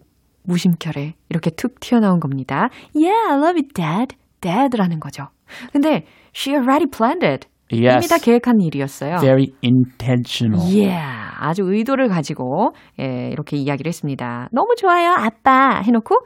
무심결에 0.45 1.15
이렇게 1.29 1.51
툭 1.51 1.81
튀어나온 1.81 2.21
겁니다. 2.21 2.69
Yeah, 2.95 3.31
I 3.31 3.37
love 3.39 3.57
it, 3.57 3.69
Dad. 3.75 4.17
Dad라는 4.41 4.99
거죠. 5.01 5.29
근데 5.73 6.05
she 6.35 6.55
already 6.57 6.87
planned 6.91 7.25
it. 7.27 7.47
이미 7.71 7.87
Yes. 7.87 8.09
다 8.09 8.19
계획한 8.19 8.61
일이었어요. 8.61 9.17
Very 9.21 9.47
intentional. 9.65 10.61
Yeah, 10.61 11.01
아주 11.39 11.63
의도를 11.65 12.09
가지고 12.09 12.73
예, 13.01 13.29
이렇게 13.33 13.57
이야기를 13.57 13.89
했습니다. 13.89 14.49
너무 14.53 14.75
좋아요, 14.77 15.15
아빠 15.17 15.81
해놓고 15.81 16.17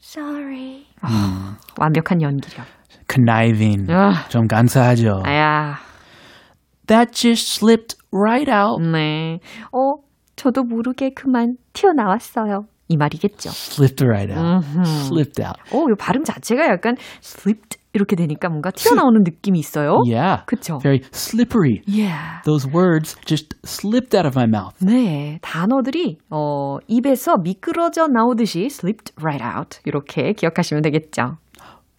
sorry. 0.00 0.84
아, 1.02 1.58
완벽한 1.78 2.22
연기력. 2.22 2.64
Conniving. 3.10 3.86
아. 3.92 4.28
좀 4.28 4.46
간사하죠. 4.46 5.22
아야, 5.24 5.76
That 6.86 7.12
just 7.12 7.58
slipped 7.58 7.96
right 8.12 8.50
out. 8.50 8.80
네. 8.82 9.40
어, 9.72 10.00
저도 10.36 10.62
모르게 10.62 11.10
그만 11.14 11.56
튀어나왔어요. 11.74 12.64
이 12.88 12.96
말이겠죠. 12.96 13.50
Slipped 13.50 14.04
right 14.04 14.32
out. 14.32 14.64
Slipped 15.06 15.42
out. 15.42 15.60
어, 15.72 15.84
이 15.90 15.94
발음 15.98 16.24
자체가 16.24 16.66
약간 16.66 16.96
slipped 17.22 17.78
이렇게 17.92 18.16
되니까 18.16 18.48
뭔가 18.48 18.70
튀어나오는 18.70 19.22
느낌이 19.24 19.58
있어요. 19.58 20.00
Yeah. 20.06 20.44
그쵸? 20.46 20.78
Very 20.78 21.00
slippery. 21.12 21.82
Yeah. 21.86 22.42
Those 22.44 22.66
words 22.66 23.16
just 23.26 23.54
slipped 23.64 24.14
out 24.14 24.26
of 24.26 24.36
my 24.36 24.46
mouth. 24.46 24.74
네, 24.80 25.38
단어들이 25.42 26.18
어, 26.30 26.78
입에서 26.86 27.36
미끄러져 27.42 28.08
나오듯이 28.08 28.66
slipped 28.66 29.12
right 29.20 29.44
out 29.44 29.80
이렇게 29.84 30.32
기억하시면 30.32 30.82
되겠죠. 30.82 31.38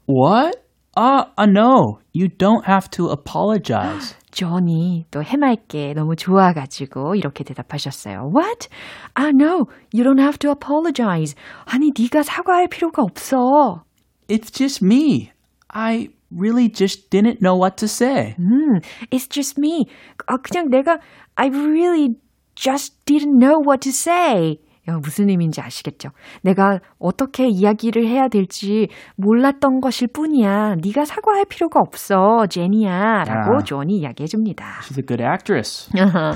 What? 0.08 0.58
Uh, 0.98 1.26
uh, 1.38 1.46
no. 1.48 2.00
You 2.14 2.28
don't 2.28 2.66
have 2.66 2.90
to 2.92 3.10
apologize. 3.10 4.16
존이 4.40 5.08
또 5.12 5.22
해맑게 5.22 5.94
너무 5.96 6.16
좋아가지고 6.16 7.16
이렇게 7.16 7.44
대답하셨어요. 7.44 8.32
What? 8.34 8.70
Ah, 9.14 9.32
no, 9.34 9.68
you 9.94 10.06
don't 10.06 10.20
have 10.20 10.40
to 10.40 10.50
apologize. 10.50 11.36
아니, 11.66 11.92
네가 11.92 12.24
사과할 12.24 12.70
필요가 12.70 13.04
없어. 13.04 13.84
It's 14.30 14.50
just 14.50 14.82
me. 14.86 15.32
I 15.68 16.08
really 16.32 16.70
just 16.72 17.10
didn't 17.10 17.42
know 17.42 17.58
what 17.60 17.76
to 17.78 17.88
say. 17.88 18.36
음, 18.40 18.80
it's 19.12 19.28
just 19.28 19.60
me. 19.60 19.88
아, 20.28 20.38
그냥 20.38 20.70
내가 20.70 21.00
I 21.36 21.50
really 21.50 22.16
just 22.56 22.96
didn't 23.06 23.38
know 23.38 23.60
what 23.60 23.82
to 23.82 23.92
say. 23.92 24.60
야, 24.90 24.98
무슨 25.02 25.30
의미인지 25.30 25.62
아시겠죠? 25.62 26.10
내가 26.42 26.80
어떻게 27.00 27.48
이야기를 27.48 28.06
해야 28.08 28.28
될지 28.28 28.88
몰랐던 29.16 29.80
것일 29.82 30.10
뿐이야. 30.14 30.76
네가 30.84 31.06
사과할 31.06 31.46
필요가 31.48 31.80
없어, 31.80 32.46
제니야. 32.50 33.24
라고 33.24 33.58
아. 33.58 33.64
존이 33.64 33.98
이야기해 33.98 34.28
줍니다. 34.28 34.80
She's 34.82 34.98
a 34.98 35.06
good 35.06 35.22
actress. 35.24 35.90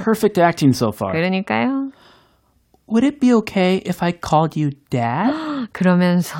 Perfect 0.03 0.39
acting 0.39 0.75
so 0.75 0.89
far. 0.93 1.11
그러니까요. 1.13 1.89
Would 2.85 3.05
it 3.05 3.19
be 3.19 3.33
okay 3.33 3.81
if 3.87 4.03
I 4.03 4.11
called 4.11 4.59
you 4.59 4.71
dad? 4.89 5.31
그러면서 5.71 6.37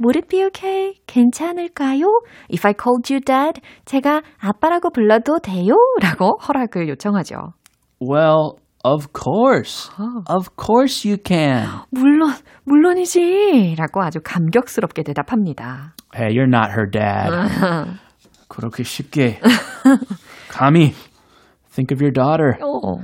Would 0.00 0.16
it 0.16 0.28
be 0.28 0.42
okay? 0.46 0.94
괜찮을까요? 1.06 2.06
If 2.50 2.66
I 2.66 2.72
called 2.72 3.12
you 3.12 3.20
dad, 3.20 3.60
제가 3.84 4.22
아빠라고 4.40 4.90
불러도 4.90 5.38
돼요? 5.42 5.74
라고 6.00 6.38
허락을 6.48 6.88
요청하죠. 6.88 7.36
well, 8.00 8.56
of 8.84 9.12
course. 9.12 9.90
Of 10.28 10.50
course 10.56 11.04
you 11.08 11.16
can. 11.16 11.66
물론, 11.90 12.34
물론이지. 12.64 13.74
라고 13.78 14.02
아주 14.02 14.20
감격스럽게 14.22 15.02
대답합니다. 15.02 15.94
Hey, 16.14 16.32
you're 16.34 16.46
not 16.46 16.70
her 16.70 16.88
dad. 16.90 17.32
그렇게 18.48 18.82
쉽게. 18.84 19.40
감히. 20.48 20.94
Think 21.72 21.92
of 21.92 22.00
your 22.00 22.12
daughter. 22.12 22.56
어. 22.62 23.02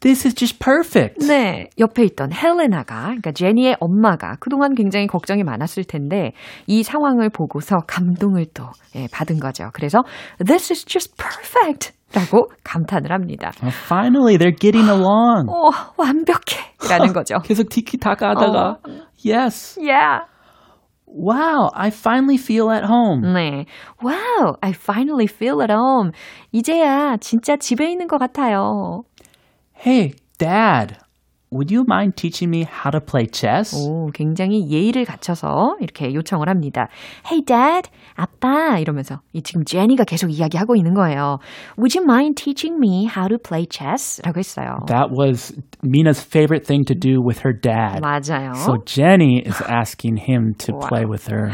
This 0.00 0.26
is 0.26 0.34
just 0.34 0.58
perfect. 0.58 1.26
네, 1.26 1.70
옆에 1.78 2.04
있던 2.04 2.30
헬레나가, 2.30 3.04
그러니까 3.04 3.32
제니의 3.32 3.76
엄마가 3.80 4.36
그동안 4.38 4.74
굉장히 4.74 5.06
걱정이 5.06 5.44
많았을 5.44 5.84
텐데 5.84 6.32
이 6.66 6.82
상황을 6.82 7.30
보고서 7.30 7.78
감동을 7.86 8.44
또 8.52 8.64
예, 8.96 9.08
받은 9.10 9.40
거죠. 9.40 9.70
그래서 9.72 10.02
This 10.44 10.72
is 10.72 10.84
just 10.84 11.16
perfect! 11.16 11.92
라고 12.14 12.48
감탄을 12.62 13.10
합니다. 13.10 13.50
Finally, 13.86 14.38
they're 14.38 14.56
getting 14.58 14.88
along. 14.88 15.48
오, 15.48 15.70
완벽해! 15.96 16.74
라는 16.88 17.12
거죠. 17.12 17.38
계속 17.40 17.68
티키타카 17.68 18.30
하다가. 18.30 18.78
Yes. 19.24 19.78
Yeah! 19.80 20.26
Wow, 21.06 21.70
I 21.74 21.88
finally 21.90 22.36
feel 22.36 22.70
at 22.70 22.84
home. 22.84 23.22
네. 23.22 23.66
Wow, 24.02 24.56
I 24.62 24.70
finally 24.72 25.26
feel 25.26 25.60
at 25.62 25.70
home. 25.70 26.10
이제야 26.50 27.16
진짜 27.18 27.56
집에 27.56 27.90
있는 27.90 28.08
것 28.08 28.18
같아요. 28.18 29.02
Hey, 29.74 30.14
Dad, 30.38 30.96
would 31.54 31.70
you 31.70 31.84
mind 31.86 32.16
teaching 32.16 32.50
me 32.50 32.64
how 32.64 32.90
to 32.90 33.00
play 33.00 33.26
chess? 33.30 33.76
오, 33.76 34.10
굉장히 34.12 34.68
예의를 34.68 35.04
갖춰서 35.04 35.76
이렇게 35.80 36.12
요청을 36.12 36.48
합니다. 36.48 36.88
Hey 37.24 37.44
dad, 37.44 37.88
아빠 38.16 38.78
이러면서 38.78 39.20
이 39.32 39.40
지금 39.42 39.64
제니가 39.64 40.02
계속 40.02 40.30
이야기하고 40.30 40.74
있는 40.74 40.94
거예요. 40.94 41.38
Would 41.78 41.96
you 41.96 42.04
mind 42.04 42.34
teaching 42.42 42.76
me 42.76 43.06
how 43.06 43.28
to 43.28 43.38
play 43.38 43.66
chess? 43.70 44.20
라고 44.24 44.40
했어요. 44.40 44.78
That 44.88 45.14
was 45.16 45.54
Mina's 45.84 46.20
favorite 46.20 46.66
thing 46.66 46.84
to 46.86 46.94
do 46.98 47.22
with 47.24 47.42
her 47.46 47.54
dad. 47.54 48.00
맞아요. 48.02 48.54
So 48.54 48.82
Jenny 48.84 49.40
is 49.46 49.62
asking 49.62 50.18
him 50.28 50.54
to 50.58 50.74
play 50.88 51.06
with 51.06 51.30
her. 51.30 51.52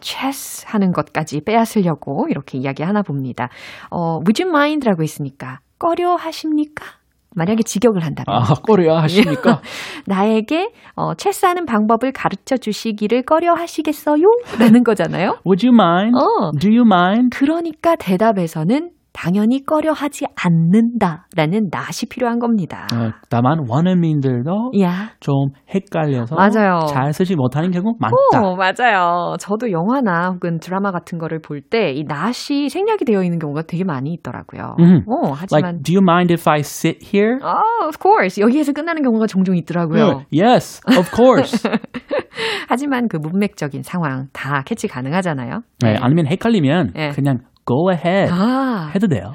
chess 0.00 0.64
하는 0.66 0.92
것까지 0.92 1.42
빼앗으려고 1.42 2.26
이렇게 2.30 2.56
이야기하나 2.56 3.02
봅니다. 3.02 3.50
어, 3.90 4.18
would 4.24 4.42
you 4.42 4.48
mind라고 4.48 5.02
했으니까 5.02 5.60
꺼려 5.78 6.14
하십니까? 6.14 7.01
만약에 7.34 7.62
직역을 7.62 8.04
한다면. 8.04 8.26
아, 8.42 8.54
꺼려 8.54 8.96
하십니까? 8.98 9.60
나에게 10.06 10.70
어, 10.94 11.14
체스하는 11.14 11.66
방법을 11.66 12.12
가르쳐 12.12 12.56
주시기를 12.56 13.22
꺼려 13.22 13.54
하시겠어요? 13.54 14.22
라는 14.58 14.84
거잖아요. 14.84 15.38
Would 15.46 15.66
you 15.66 15.74
mind? 15.74 16.16
어. 16.16 16.50
Do 16.58 16.68
you 16.68 16.82
mind? 16.86 17.36
그러니까 17.36 17.96
대답에서는 17.96 18.90
당연히 19.12 19.64
꺼려 19.64 19.92
하지 19.92 20.24
않는다라는 20.34 21.68
낫이 21.70 22.08
필요한 22.10 22.38
겁니다. 22.38 22.86
어, 22.94 23.12
다만 23.28 23.58
원어민들도 23.68 24.72
야. 24.80 25.10
좀 25.20 25.50
헷갈려서 25.72 26.34
맞아요. 26.34 26.86
잘 26.88 27.12
쓰지 27.12 27.36
못하는 27.36 27.70
경우 27.70 27.94
많다. 27.98 28.16
오, 28.42 28.56
맞아요. 28.56 29.34
저도 29.38 29.70
영화나 29.70 30.30
혹은 30.30 30.58
드라마 30.58 30.90
같은 30.92 31.18
거를 31.18 31.40
볼 31.40 31.60
때이 31.60 32.04
낫이 32.04 32.68
생략이 32.68 33.04
되어 33.04 33.22
있는 33.22 33.38
경우가 33.38 33.62
되게 33.62 33.84
많이 33.84 34.12
있더라고요. 34.14 34.76
음. 34.80 35.02
오, 35.06 35.32
하지만 35.32 35.62
Like, 35.62 35.82
do 35.82 35.94
you 35.94 36.02
mind 36.02 36.32
if 36.32 36.48
I 36.48 36.60
sit 36.60 36.98
here? 37.04 37.38
Oh, 37.42 37.86
of 37.86 37.98
course. 38.00 38.40
여기에서 38.40 38.72
끝나는 38.72 39.02
경우가 39.02 39.26
종종 39.26 39.56
있더라고요. 39.56 40.24
Yes, 40.32 40.80
of 40.98 41.10
course. 41.14 41.68
하지만 42.68 43.08
그 43.08 43.18
문맥적인 43.18 43.82
상황 43.82 44.28
다 44.32 44.62
캐치 44.64 44.88
가능하잖아요. 44.88 45.60
네, 45.80 45.96
아니면 46.00 46.26
헷갈리면 46.26 46.92
네. 46.94 47.10
그냥 47.10 47.40
go 47.66 47.90
ahead 47.90 48.30
아, 48.32 48.90
해도 48.94 49.06
돼요. 49.06 49.32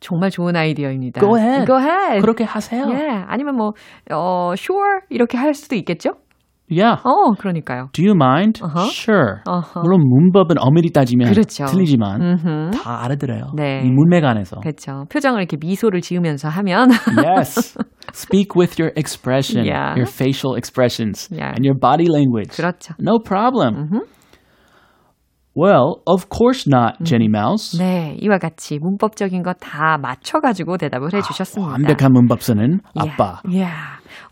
정말 0.00 0.30
좋은 0.30 0.54
아이디어입니다. 0.54 1.20
Go 1.20 1.36
ahead. 1.38 1.66
Go 1.66 1.78
ahead. 1.78 2.20
그렇게 2.20 2.44
하세요. 2.44 2.86
예, 2.90 3.24
아니면 3.26 3.56
뭐, 3.56 3.72
어, 4.12 4.52
sure. 4.54 5.00
이렇게 5.08 5.38
할 5.38 5.54
수도 5.54 5.76
있겠죠? 5.76 6.10
Yeah. 6.70 7.00
어, 7.04 7.32
그러니까요. 7.38 7.88
Do 7.92 8.02
you 8.02 8.14
mind? 8.14 8.62
어허. 8.62 8.88
Sure. 8.88 9.40
어허. 9.46 9.80
물론 9.82 10.00
문법은 10.08 10.56
엄밀히 10.58 10.90
따지면 10.92 11.30
그렇죠. 11.30 11.66
틀리지만 11.66 12.20
음흠. 12.22 12.70
다 12.72 13.04
알아들어요. 13.04 13.52
네. 13.54 13.82
이 13.84 13.90
문맥 13.90 14.24
안에서. 14.24 14.60
그렇죠. 14.60 15.04
표정을 15.12 15.40
이렇게 15.40 15.58
미소를 15.60 16.00
지으면서 16.00 16.48
하면 16.48 16.88
yes. 17.22 17.78
Speak 18.14 18.52
with 18.56 18.80
your 18.80 18.92
expression, 18.96 19.64
Yeah. 19.66 19.92
your 19.96 20.08
facial 20.10 20.56
expressions, 20.56 21.28
Yeah. 21.30 21.52
and 21.52 21.64
your 21.66 21.78
body 21.78 22.06
language. 22.10 22.56
그렇죠. 22.56 22.94
No 22.98 23.18
problem. 23.22 23.88
Well, 25.56 26.02
of 26.06 26.26
course 26.30 26.66
not, 26.66 26.94
Jenny 27.04 27.28
Mouse. 27.28 27.78
네, 27.78 28.16
이와 28.20 28.38
같이 28.38 28.78
문법적인 28.80 29.42
거 29.42 29.52
다 29.54 29.98
맞춰가지고 29.98 30.78
대답을 30.78 31.14
해주셨습니다. 31.14 31.72
완벽한 31.72 32.12
문법 32.12 32.42
쓰는 32.42 32.80
Yeah, 32.96 33.14
아빠. 33.16 33.40
Yeah. 33.44 33.72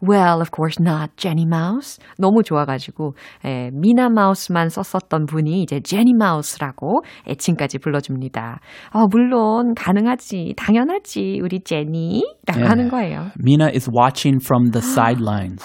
Well, 0.02 0.40
of 0.40 0.50
course 0.50 0.78
not, 0.80 1.12
Jenny 1.16 1.44
Mouse. 1.46 2.00
너무 2.18 2.42
좋아가지고 2.42 3.14
에, 3.44 3.70
미나 3.72 4.08
마우스만 4.08 4.68
썼었던 4.68 5.26
분이 5.26 5.62
이제 5.62 5.78
제니 5.80 6.12
마우스라고 6.12 7.02
애칭까지 7.28 7.78
불러줍니다. 7.78 8.58
어, 8.92 9.06
물론 9.08 9.74
가능하지, 9.76 10.54
당연하지, 10.56 11.38
우리 11.40 11.60
제니라고 11.62 12.58
네. 12.60 12.66
하는 12.66 12.88
거예요. 12.88 13.30
Mina 13.38 13.66
is 13.72 13.88
watching 13.88 14.40
from 14.44 14.72
the 14.72 14.82
sidelines. 14.84 15.62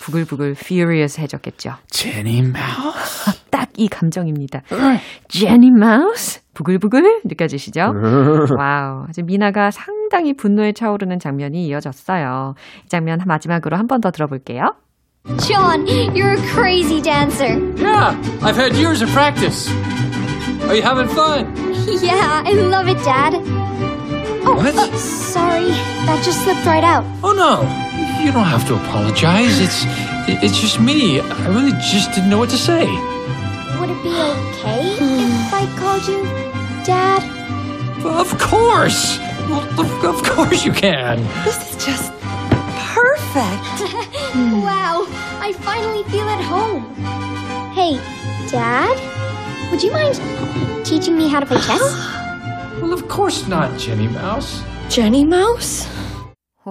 부글부글 0.00 0.52
furious해졌겠죠. 0.52 1.74
Jenny 1.92 2.38
Mouse. 2.38 3.38
딱 3.50 3.59
이 3.80 3.88
감정입니다. 3.88 4.62
Jenny 5.28 5.70
Mouse 5.70 6.40
부글부글 6.54 7.22
느껴지시죠? 7.24 7.92
Wow, 8.58 9.06
아주 9.08 9.22
미나가 9.24 9.70
상당히 9.70 10.34
분노에 10.34 10.72
차오르는 10.72 11.18
장면이 11.18 11.66
이어졌어요. 11.66 12.54
이 12.84 12.88
장면 12.88 13.20
마지막으로 13.26 13.76
한 13.76 13.86
번 13.86 14.00
더 14.00 14.10
들어볼게요. 14.10 14.74
John, 15.46 15.86
you're 16.14 16.32
a 16.32 16.42
crazy 16.54 17.00
dancer. 17.02 17.58
Yeah, 17.76 18.16
I've 18.42 18.56
had 18.56 18.74
years 18.76 19.02
of 19.02 19.10
practice. 19.12 19.68
Are 20.68 20.74
you 20.74 20.82
having 20.82 21.08
fun? 21.08 21.52
Yeah, 22.02 22.42
I 22.46 22.52
love 22.52 22.88
it, 22.88 23.02
Dad. 23.04 23.34
Oh, 24.44 24.56
What? 24.56 24.74
uh, 24.76 24.88
sorry, 24.96 25.68
that 26.06 26.22
just 26.24 26.40
slipped 26.44 26.64
right 26.64 26.84
out. 26.84 27.04
Oh 27.22 27.32
no, 27.32 27.60
you 28.24 28.32
don't 28.32 28.48
have 28.48 28.66
to 28.68 28.74
apologize. 28.76 29.60
It's 29.60 29.84
it's 30.28 30.58
just 30.60 30.80
me. 30.80 31.20
I 31.20 31.48
really 31.48 31.72
just 31.92 32.12
didn't 32.14 32.30
know 32.30 32.38
what 32.38 32.48
to 32.50 32.56
say. 32.58 32.86
Would 33.90 33.98
it 33.98 34.02
be 34.04 34.10
okay 34.10 34.96
hmm. 34.98 35.18
if 35.42 35.52
I 35.52 35.66
called 35.76 36.06
you 36.06 36.22
Dad? 36.84 37.24
Of 38.04 38.38
course. 38.38 39.18
Of, 39.50 40.04
of 40.04 40.22
course 40.22 40.64
you 40.64 40.70
can. 40.70 41.18
This 41.42 41.74
is 41.74 41.84
just 41.84 42.12
perfect. 42.94 44.06
Hmm. 44.30 44.62
Wow, 44.62 45.08
I 45.40 45.52
finally 45.52 46.04
feel 46.04 46.28
at 46.28 46.40
home. 46.40 46.94
Hey, 47.74 47.96
Dad? 48.48 48.94
Would 49.72 49.82
you 49.82 49.90
mind 49.90 50.14
teaching 50.86 51.18
me 51.18 51.26
how 51.28 51.40
to 51.40 51.46
play 51.46 51.60
chess? 51.60 51.82
Well, 52.80 52.92
of 52.92 53.08
course 53.08 53.48
not, 53.48 53.76
Jenny 53.76 54.06
Mouse. 54.06 54.62
Jenny 54.88 55.24
Mouse? 55.24 55.88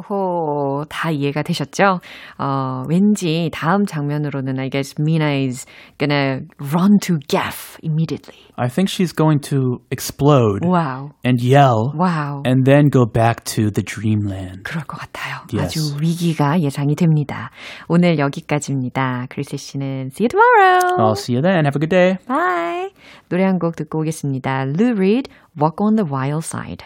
호호, 0.02 0.86
다 0.90 1.12
이해가 1.12 1.42
되셨죠? 1.44 2.00
어, 2.38 2.84
왠지 2.88 3.50
다음 3.54 3.86
장면으로는 3.86 4.60
I 4.60 4.70
guess 4.70 4.96
Mina 5.00 5.46
is 5.48 5.66
gonna 5.98 6.42
run 6.60 7.00
to 7.02 7.18
Gaff 7.28 7.78
immediately. 7.84 8.40
I 8.56 8.68
think 8.68 8.90
she's 8.90 9.14
going 9.16 9.40
to 9.50 9.80
explode 9.92 10.66
와우, 10.66 11.12
and 11.26 11.42
yell 11.44 11.94
와우. 11.98 12.44
and 12.46 12.66
then 12.66 12.90
go 12.92 13.06
back 13.06 13.44
to 13.56 13.72
the 13.72 13.84
dreamland. 13.84 14.64
그럴 14.64 14.84
것 14.86 14.98
같아요. 15.00 15.38
Yes. 15.54 15.80
아주 15.80 15.98
위기가 16.02 16.60
예상이 16.60 16.96
됩니다. 16.96 17.52
오늘 17.88 18.20
여기까지입니다. 18.20 19.28
크리스 19.30 19.58
씨는 19.58 20.10
see 20.14 20.26
you 20.26 20.30
tomorrow. 20.30 20.98
I'll 21.00 21.16
see 21.18 21.36
you 21.36 21.42
then. 21.42 21.66
Have 21.66 21.76
a 21.76 21.80
good 21.80 21.90
day. 21.90 22.18
Bye. 22.28 22.92
노래 23.30 23.44
한 23.46 23.60
곡 23.60 23.76
듣고 23.76 24.00
오겠습니다. 24.02 24.66
Lou 24.78 24.92
Reed, 24.96 25.30
Walk 25.60 25.78
on 25.80 25.96
the 25.96 26.06
Wild 26.10 26.46
Side. 26.46 26.84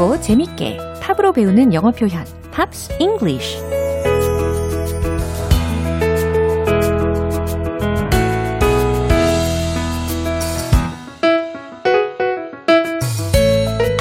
쉽고 0.00 0.18
재밌게 0.18 0.78
팝으로 1.02 1.32
배우는 1.32 1.74
영어 1.74 1.90
표현 1.90 2.24
Pops 2.50 2.96
English 2.98 3.58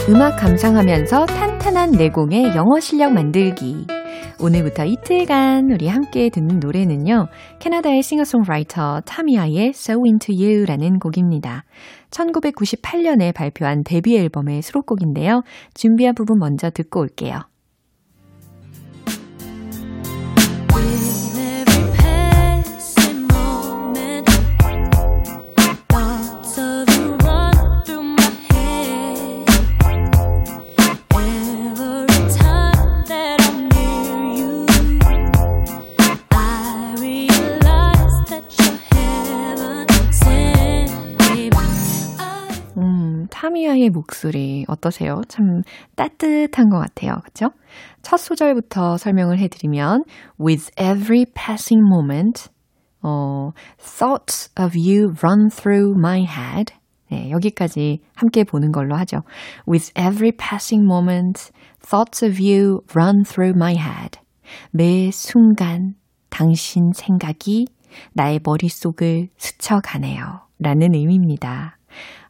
음악 0.09 0.38
감상하면서 0.38 1.25
탄탄한 1.25 1.91
내공의 1.91 2.55
영어 2.55 2.79
실력 2.79 3.12
만들기 3.12 3.85
오늘부터 4.41 4.85
이틀간 4.85 5.69
우리 5.69 5.89
함께 5.89 6.29
듣는 6.29 6.62
노래는요. 6.62 7.27
캐나다의 7.59 8.01
싱어송라이터 8.01 9.01
타미아의 9.01 9.73
So 9.75 10.01
Into 10.05 10.33
You라는 10.33 10.99
곡입니다. 10.99 11.65
1998년에 12.11 13.33
발표한 13.33 13.83
데뷔 13.83 14.17
앨범의 14.17 14.61
수록곡인데요. 14.61 15.43
준비한 15.73 16.15
부분 16.15 16.39
먼저 16.39 16.69
듣고 16.69 17.01
올게요. 17.01 17.41
목소리 43.89 44.65
어떠세요? 44.67 45.21
참 45.28 45.62
따뜻한 45.95 46.69
것 46.69 46.80
같아요. 46.80 47.15
그쵸? 47.23 47.49
첫 48.02 48.17
소절부터 48.17 48.97
설명을 48.97 49.39
해드리면 49.39 50.04
With 50.39 50.71
every 50.80 51.25
passing 51.25 51.84
moment, 51.86 52.49
어, 53.02 53.52
thoughts 53.78 54.52
of 54.60 54.78
you 54.78 55.13
run 55.23 55.49
through 55.49 55.97
my 55.97 56.21
head. 56.21 56.73
네, 57.12 57.32
여기까지 57.32 58.02
함께 58.15 58.43
보는 58.43 58.71
걸로 58.71 58.95
하죠. 58.97 59.21
With 59.67 59.91
every 59.99 60.32
passing 60.32 60.86
moment, 60.86 61.52
thoughts 61.82 62.23
of 62.23 62.38
you 62.39 62.82
run 62.95 63.23
through 63.23 63.56
my 63.56 63.75
head. 63.75 64.19
매 64.71 65.10
순간 65.12 65.95
당신 66.30 66.91
생각이 66.93 67.67
나의 68.13 68.39
머릿속을 68.43 69.30
스쳐가네요. 69.38 70.41
라는 70.60 70.93
의미입니다. 70.93 71.78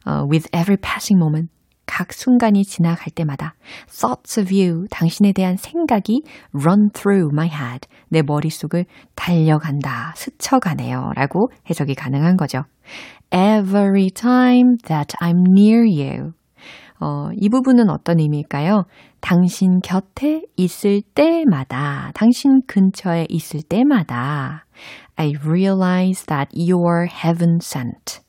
Uh, 0.06 0.24
with 0.28 0.48
every 0.52 0.76
passing 0.76 1.18
moment. 1.18 1.50
각 1.90 2.12
순간이 2.12 2.64
지나갈 2.64 3.10
때마다 3.12 3.54
thoughts 3.88 4.38
of 4.38 4.54
you, 4.54 4.86
당신에 4.90 5.32
대한 5.32 5.56
생각이 5.56 6.22
run 6.54 6.90
through 6.92 7.30
my 7.32 7.48
head, 7.48 7.88
내 8.08 8.22
머릿속을 8.22 8.84
달려간다, 9.16 10.12
스쳐가네요. 10.14 11.10
라고 11.16 11.50
해석이 11.68 11.96
가능한 11.96 12.36
거죠. 12.36 12.62
Every 13.32 14.10
time 14.10 14.76
that 14.86 15.16
I'm 15.20 15.44
near 15.50 15.82
you. 15.84 16.32
어, 17.00 17.30
이 17.34 17.48
부분은 17.48 17.90
어떤 17.90 18.20
의미일까요? 18.20 18.84
당신 19.20 19.80
곁에 19.80 20.42
있을 20.56 21.02
때마다, 21.14 22.12
당신 22.14 22.60
근처에 22.66 23.26
있을 23.28 23.62
때마다, 23.62 24.64
I 25.16 25.32
realize 25.44 26.24
that 26.26 26.54
you're 26.54 27.08
heaven 27.10 27.58
sent. 27.60 28.20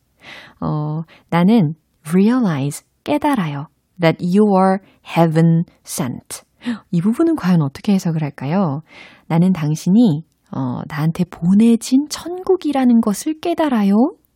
어, 0.62 1.02
나는 1.30 1.74
realize, 2.10 2.86
깨달아요. 3.04 3.68
That 4.00 4.24
you 4.24 4.48
are 4.56 4.78
heaven 5.06 5.64
sent. 5.86 6.44
이 6.92 7.02
부분은 7.02 7.36
과연 7.36 7.62
어떻게 7.62 7.94
해석을 7.94 8.24
할까요? 8.24 8.82
나는 9.28 9.52
당신이 9.52 10.24
어, 10.56 10.82
나한테 10.88 11.24
보내진 11.26 12.08
천국이라는 12.10 13.02
것을 13.02 13.40
깨달아요. 13.40 13.94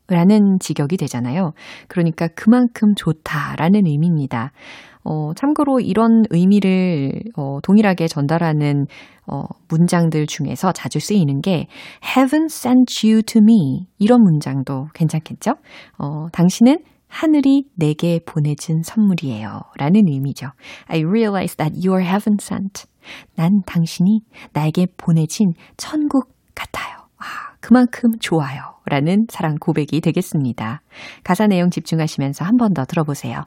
라는 0.08 0.60
직역이 0.60 0.98
되잖아요. 0.98 1.54
그러니까 1.88 2.28
그만큼 2.36 2.94
좋다라는 2.96 3.88
의미입니다. 3.88 4.52
어, 5.04 5.34
참고로 5.34 5.80
이런 5.80 6.24
의미를 6.30 7.12
어, 7.36 7.60
동일하게 7.64 8.08
전달하는 8.08 8.86
어, 9.28 9.44
문장들 9.70 10.28
중에서 10.28 10.72
자주 10.72 11.00
쓰이는 11.00 11.42
게 11.42 11.68
Heaven 12.16 12.46
sent 12.46 13.08
you 13.08 13.22
to 13.24 13.42
me 13.42 13.88
이런 13.98 14.22
문장도 14.22 14.90
괜찮겠죠? 14.94 15.56
어, 15.98 16.28
당신은 16.32 16.78
하늘이 17.08 17.64
내게 17.76 18.20
보내준 18.26 18.82
선물이에요. 18.84 19.62
라는 19.78 20.02
의미죠. 20.08 20.48
I 20.88 21.04
realize 21.04 21.56
that 21.56 21.76
you 21.76 21.98
are 21.98 22.04
heaven 22.06 22.38
sent. 22.42 22.86
난 23.36 23.62
당신이 23.66 24.22
나에게 24.54 24.88
보내진 24.98 25.54
천국 25.78 26.34
같아요. 26.56 26.98
아, 27.18 27.56
그만큼 27.62 28.12
좋아요. 28.20 28.62
라는 28.86 29.26
사랑 29.30 29.56
고백이 29.60 30.02
되겠습니다. 30.02 30.82
가사 31.24 31.48
내용 31.48 31.70
집중하시면서 31.70 32.44
한 32.44 32.58
번 32.58 32.74
더 32.74 32.84
들어보세요. 32.86 33.44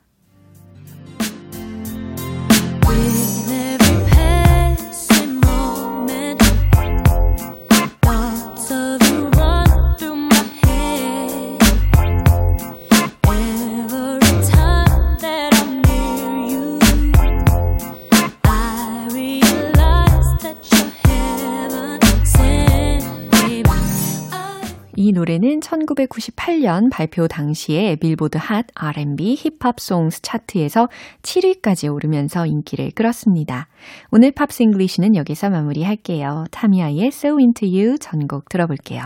이 25.58 25.60
노래는 25.60 25.60
1998년 25.60 26.90
발표 26.90 27.26
당시에 27.26 27.96
빌보드 27.96 28.38
Hot 28.40 28.66
R&B 28.74 29.34
Hip-Hop 29.36 29.80
Songs 29.80 30.22
차트에서 30.22 30.88
7위까지 31.22 31.92
오르면서 31.92 32.46
인기를 32.46 32.92
끌었습니다. 32.94 33.66
오늘 34.10 34.30
Pops 34.32 34.62
English는 34.62 35.16
여기서 35.16 35.50
마무리할게요. 35.50 36.44
타미아의 36.50 37.08
So 37.08 37.38
Into 37.38 37.68
You 37.68 37.98
전곡 37.98 38.48
들어볼게요. 38.48 39.02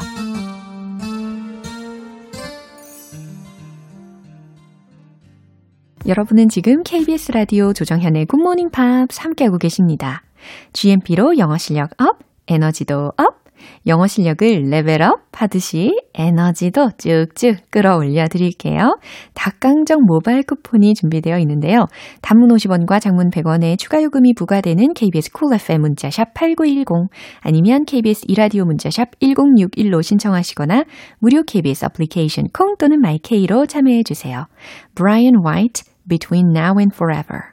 여러분은 6.06 6.48
지금 6.48 6.82
KBS 6.82 7.32
라디오 7.32 7.72
조정현의 7.72 8.26
굿모닝 8.26 8.70
팝스 8.70 9.20
함께하고 9.20 9.58
계십니다. 9.58 10.22
GMP로 10.72 11.38
영어 11.38 11.56
실력 11.56 11.90
up, 11.98 12.18
에너지도 12.48 13.12
up, 13.16 13.41
영어 13.86 14.06
실력을 14.06 14.62
level 14.70 15.06
up 15.06 15.20
하듯이 15.32 15.92
에너지도 16.14 16.90
쭉쭉 16.98 17.70
끌어올려 17.70 18.28
드릴게요. 18.28 18.98
닭강정 19.34 20.04
모바일 20.06 20.42
쿠폰이 20.42 20.94
준비되어 20.94 21.38
있는데요. 21.40 21.86
단문 22.20 22.48
50원과 22.48 23.00
장문 23.00 23.30
100원의 23.30 23.78
추가 23.78 24.02
요금이 24.02 24.34
부과되는 24.34 24.94
KBS 24.94 25.32
Cool 25.32 25.54
FM 25.60 25.80
문자샵 25.82 26.34
8910 26.34 27.10
아니면 27.40 27.84
KBS 27.84 28.24
이라디오 28.28 28.64
문자샵 28.64 29.18
1061로 29.20 30.02
신청하시거나 30.02 30.84
무료 31.18 31.42
KBS 31.42 31.86
애플리케이션 31.86 32.46
콩 32.52 32.76
또는 32.76 33.00
마이케이로 33.00 33.66
참여해 33.66 34.02
주세요. 34.04 34.46
Bryan 34.94 35.36
White, 35.44 35.84
Between 36.08 36.50
Now 36.54 36.78
and 36.78 36.94
Forever 36.94 37.51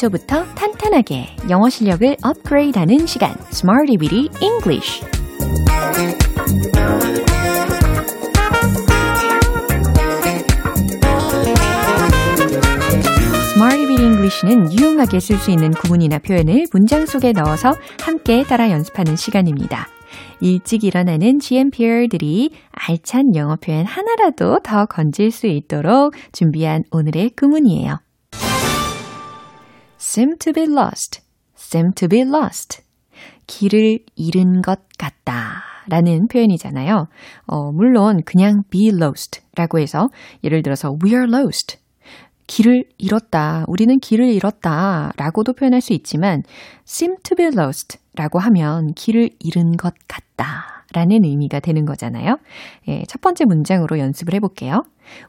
기초부터 0.00 0.44
탄탄하게 0.54 1.26
영어 1.50 1.68
실력을 1.68 2.16
업그레이드하는 2.22 3.06
시간 3.06 3.34
Smarty 3.52 3.98
Weedy 4.00 4.28
English 4.40 5.04
English는 14.00 14.72
유용하게 14.72 15.20
쓸 15.20 15.36
수 15.36 15.50
있는 15.50 15.72
구문이나 15.72 16.18
표현을 16.20 16.66
문장 16.72 17.04
속에 17.04 17.32
넣어서 17.32 17.74
함께 18.00 18.42
따라 18.44 18.70
연습하는 18.70 19.16
시간입니다. 19.16 19.88
일찍 20.40 20.84
일어나는 20.84 21.40
GMPR들이 21.40 22.50
알찬 22.70 23.34
영어 23.34 23.56
표현 23.56 23.84
하나라도 23.84 24.60
더 24.62 24.86
건질 24.86 25.30
수 25.30 25.46
있도록 25.46 26.14
준비한 26.32 26.84
오늘의 26.90 27.30
구문이에요. 27.30 27.98
Seem 30.10 30.36
to 30.38 30.52
be 30.52 30.64
lost, 30.64 31.22
seem 31.56 31.92
to 31.92 32.08
be 32.08 32.22
lost. 32.22 32.82
길을 33.46 34.00
잃은 34.16 34.60
것 34.60 34.80
같다. 34.98 35.62
라는 35.88 36.26
표현이잖아요. 36.26 37.06
어, 37.46 37.72
물론 37.72 38.22
그냥 38.24 38.62
be 38.70 38.88
lost 38.88 39.40
라고 39.54 39.78
해서 39.78 40.08
예를 40.42 40.62
들어서 40.62 40.96
we 41.04 41.12
are 41.12 41.26
lost. 41.32 41.78
길을 42.48 42.84
잃었다. 42.98 43.64
우리는 43.68 44.00
길을 44.00 44.32
잃었다. 44.32 45.12
라고도 45.16 45.52
표현할 45.52 45.80
수 45.80 45.92
있지만 45.92 46.42
seem 46.86 47.14
to 47.22 47.36
be 47.36 47.46
lost 47.46 47.98
라고 48.14 48.40
하면 48.40 48.92
길을 48.94 49.30
잃은 49.38 49.76
것 49.76 49.94
같다. 50.08 50.84
라는 50.92 51.24
의미가 51.24 51.60
되는 51.60 51.84
거잖아요. 51.84 52.38
예, 52.88 53.04
첫 53.06 53.20
번째 53.20 53.44
문장으로 53.44 54.00
연습을 54.00 54.34
해볼게요. 54.34 54.82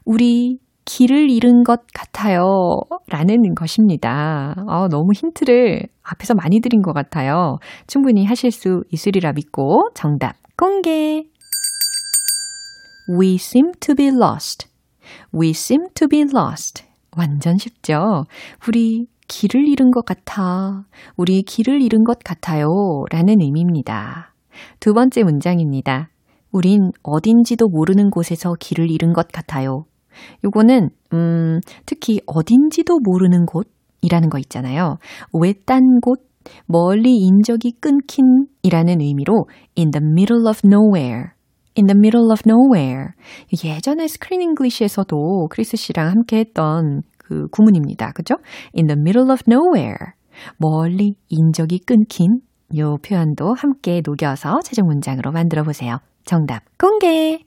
우리 0.04 0.58
길을 0.92 1.30
잃은 1.30 1.64
것 1.64 1.80
같아요. 1.94 2.76
라는 3.08 3.54
것입니다. 3.54 4.54
어, 4.68 4.88
너무 4.88 5.12
힌트를 5.14 5.86
앞에서 6.02 6.34
많이 6.34 6.60
드린 6.60 6.82
것 6.82 6.92
같아요. 6.92 7.56
충분히 7.86 8.26
하실 8.26 8.50
수 8.50 8.84
있으리라 8.90 9.32
믿고 9.32 9.88
정답 9.94 10.34
공개. 10.54 11.24
We 13.18 13.36
seem 13.36 13.72
to 13.80 13.94
be 13.94 14.08
lost. 14.08 14.68
We 15.34 15.50
seem 15.50 15.86
to 15.94 16.08
be 16.08 16.20
lost. 16.20 16.84
완전 17.16 17.56
쉽죠? 17.56 18.24
우리 18.68 19.06
길을 19.28 19.66
잃은 19.66 19.92
것 19.92 20.04
같아. 20.04 20.84
우리 21.16 21.42
길을 21.42 21.80
잃은 21.80 22.04
것 22.04 22.18
같아요. 22.22 22.66
라는 23.10 23.40
의미입니다. 23.40 24.34
두 24.78 24.92
번째 24.92 25.22
문장입니다. 25.22 26.10
우린 26.50 26.90
어딘지도 27.02 27.68
모르는 27.68 28.10
곳에서 28.10 28.52
길을 28.60 28.90
잃은 28.90 29.14
것 29.14 29.28
같아요. 29.28 29.86
요거는, 30.44 30.90
음, 31.12 31.60
특히 31.86 32.20
어딘지도 32.26 32.98
모르는 33.02 33.46
곳이라는 33.46 34.28
거 34.30 34.38
있잖아요. 34.38 34.98
외딴 35.32 36.00
곳, 36.00 36.20
멀리 36.66 37.16
인적이 37.16 37.72
끊긴 37.80 38.46
이라는 38.62 39.00
의미로 39.00 39.46
in 39.78 39.90
the 39.90 40.04
middle 40.04 40.48
of 40.48 40.60
nowhere. 40.64 41.30
in 41.78 41.86
the 41.86 41.96
middle 41.96 42.30
of 42.30 42.42
nowhere. 42.46 43.12
예전에 43.64 44.06
Screen 44.08 44.42
English에서도 44.42 45.48
크리스 45.50 45.76
씨랑 45.76 46.08
함께 46.08 46.38
했던 46.38 47.02
그 47.18 47.46
구문입니다. 47.48 48.12
그죠? 48.12 48.36
in 48.76 48.86
the 48.86 48.98
middle 48.98 49.30
of 49.30 49.42
nowhere. 49.48 50.12
멀리 50.58 51.14
인적이 51.28 51.80
끊긴 51.86 52.40
요 52.78 52.96
표현도 53.06 53.54
함께 53.54 54.02
녹여서 54.04 54.60
최종 54.64 54.86
문장으로 54.86 55.30
만들어 55.30 55.62
보세요. 55.62 55.98
정답 56.24 56.62
공개! 56.78 57.44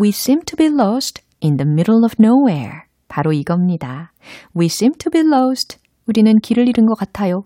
We 0.00 0.08
seem 0.08 0.40
to 0.46 0.56
be 0.56 0.66
lost 0.66 1.22
in 1.44 1.58
the 1.58 1.68
middle 1.68 2.04
of 2.04 2.14
nowhere. 2.18 2.84
바로 3.08 3.32
이겁니다. 3.32 4.12
We 4.56 4.66
seem 4.66 4.92
to 4.98 5.10
be 5.10 5.20
lost. 5.20 5.78
우리는 6.06 6.38
길을 6.38 6.68
잃은 6.68 6.86
것 6.86 6.94
같아요. 6.94 7.42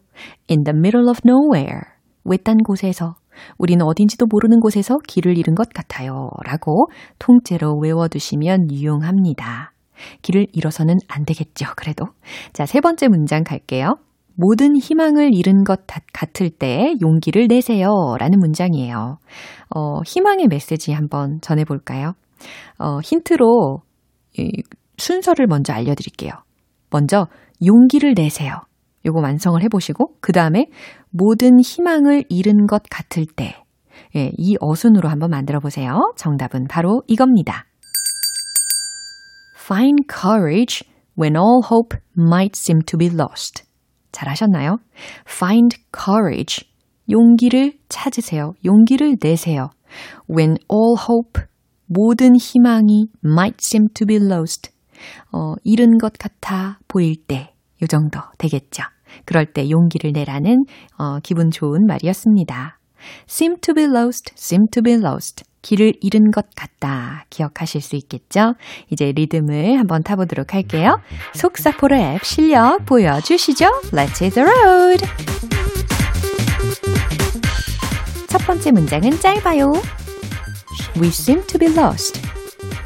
In 0.48 0.62
the 0.62 0.76
middle 0.76 1.08
of 1.08 1.18
nowhere. 1.26 1.80
외딴 2.24 2.58
곳에서 2.58 3.16
우리는 3.58 3.84
어딘지도 3.84 4.26
모르는 4.26 4.60
곳에서 4.60 4.98
길을 5.08 5.36
잃은 5.36 5.56
것 5.56 5.70
같아요. 5.70 6.30
라고 6.44 6.86
통째로 7.18 7.76
외워두시면 7.82 8.70
유용합니다. 8.70 9.72
길을 10.22 10.46
잃어서는 10.52 10.98
안 11.08 11.24
되겠죠, 11.24 11.66
그래도. 11.76 12.06
자, 12.52 12.66
세 12.66 12.80
번째 12.80 13.08
문장 13.08 13.42
갈게요. 13.42 13.96
모든 14.36 14.76
희망을 14.76 15.34
잃은 15.34 15.64
것 15.64 15.86
같을 16.12 16.50
때 16.50 16.94
용기를 17.02 17.48
내세요. 17.48 17.88
라는 18.18 18.38
문장이에요. 18.38 19.18
어, 19.74 20.00
희망의 20.06 20.46
메시지 20.48 20.92
한번 20.92 21.40
전해볼까요? 21.40 22.14
어, 22.78 23.00
힌트로 23.00 23.80
이, 24.38 24.62
순서를 24.96 25.46
먼저 25.46 25.72
알려드릴게요. 25.72 26.32
먼저 26.90 27.26
용기를 27.64 28.14
내세요. 28.16 28.60
요거 29.06 29.20
완성을 29.20 29.60
해보시고 29.62 30.16
그 30.20 30.32
다음에 30.32 30.66
모든 31.10 31.60
희망을 31.60 32.24
잃은 32.28 32.66
것 32.66 32.82
같을 32.90 33.26
때 33.26 33.56
예, 34.16 34.30
이 34.36 34.56
어순으로 34.60 35.08
한번 35.08 35.30
만들어 35.30 35.60
보세요. 35.60 36.12
정답은 36.16 36.66
바로 36.68 37.02
이겁니다. 37.06 37.66
Find 39.64 40.04
courage 40.08 40.86
when 41.18 41.36
all 41.36 41.62
hope 41.64 41.98
might 42.16 42.56
seem 42.56 42.80
to 42.86 42.98
be 42.98 43.08
lost. 43.08 43.64
잘 44.12 44.28
하셨나요? 44.28 44.78
Find 45.26 45.76
courage. 45.92 46.68
용기를 47.10 47.74
찾으세요. 47.88 48.52
용기를 48.64 49.16
내세요. 49.20 49.70
When 50.28 50.56
all 50.70 50.96
hope, 50.98 51.42
모든 51.94 52.36
희망이 52.36 53.06
might 53.24 53.56
seem 53.64 53.88
to 53.94 54.06
be 54.06 54.16
lost. 54.16 54.70
어, 55.32 55.54
잃은 55.62 55.98
것 55.98 56.14
같아 56.18 56.78
보일 56.88 57.16
때, 57.26 57.54
요 57.82 57.86
정도 57.86 58.20
되겠죠. 58.38 58.82
그럴 59.24 59.46
때 59.52 59.70
용기를 59.70 60.12
내라는 60.12 60.64
어, 60.98 61.20
기분 61.20 61.50
좋은 61.50 61.86
말이었습니다. 61.86 62.78
seem 63.28 63.56
to 63.60 63.74
be 63.74 63.84
lost, 63.84 64.32
seem 64.36 64.66
to 64.72 64.82
be 64.82 64.94
lost. 64.94 65.44
길을 65.62 65.94
잃은 66.00 66.30
것 66.30 66.46
같다. 66.54 67.24
기억하실 67.30 67.80
수 67.80 67.96
있겠죠? 67.96 68.54
이제 68.90 69.12
리듬을 69.12 69.78
한번 69.78 70.02
타보도록 70.02 70.52
할게요. 70.52 71.00
속사포 71.32 71.88
랩 71.88 72.22
실력 72.22 72.84
보여주시죠. 72.84 73.66
Let's 73.92 74.20
hit 74.20 74.34
the 74.34 74.46
road! 74.46 75.06
첫 78.28 78.38
번째 78.46 78.72
문장은 78.72 79.20
짧아요. 79.20 79.72
We 80.95 81.11
seem 81.11 81.43
to 81.43 81.57
be 81.57 81.67
lost. 81.69 82.19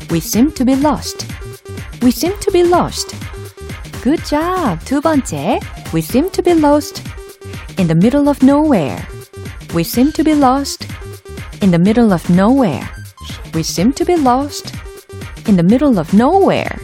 We 0.10 0.20
seem 0.20 0.52
to 0.54 0.66
be 0.66 0.76
lost. 0.76 1.26
We 2.02 2.12
seem 2.12 2.34
to 2.40 2.52
be 2.52 2.64
lost. 2.64 3.16
Good 4.04 4.24
job. 4.26 4.80
두 4.86 5.02
번째. 5.02 5.60
We 5.94 6.02
seem 6.02 6.30
to 6.32 6.44
be 6.44 6.54
lost 6.54 7.02
in 7.78 7.88
the 7.88 7.96
middle 7.96 8.28
of 8.30 8.44
nowhere. 8.44 9.08
We 9.74 9.84
seem 9.84 10.12
to 10.14 10.24
be 10.24 10.36
lost 10.36 10.86
in 11.62 11.72
the 11.72 11.80
middle 11.80 12.12
of 12.14 12.30
nowhere. 12.30 12.88
We 13.54 13.64
seem 13.64 13.94
to 13.94 14.06
be 14.06 14.16
lost 14.16 14.74
in 15.48 15.56
the 15.56 15.64
middle 15.64 15.98
of 15.98 16.14
nowhere. 16.14 16.78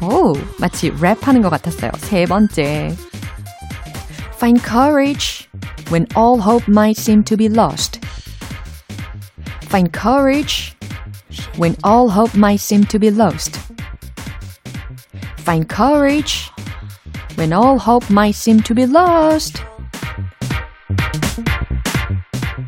오, 0.00 0.34
마치 0.58 0.90
랩하는 0.90 1.42
것 1.42 1.50
같았어요. 1.50 1.90
세 1.96 2.26
번째. 2.26 2.94
Find 4.38 4.62
courage 4.62 5.48
when 5.90 6.06
all 6.14 6.38
hope 6.38 6.68
might 6.68 6.98
seem 6.98 7.24
to 7.24 7.36
be 7.36 7.48
lost. 7.48 8.00
Find 9.62 9.90
courage 9.92 10.69
when 11.57 11.75
all 11.83 12.09
hope 12.09 12.35
might 12.37 12.59
seem 12.59 12.83
to 12.85 12.99
be 12.99 13.09
lost. 13.11 13.59
Find 15.39 15.67
courage 15.67 16.49
when 17.37 17.51
all 17.53 17.77
hope 17.79 18.09
might 18.11 18.35
seem 18.35 18.61
to 18.63 18.75
be 18.75 18.85
lost. 18.85 19.61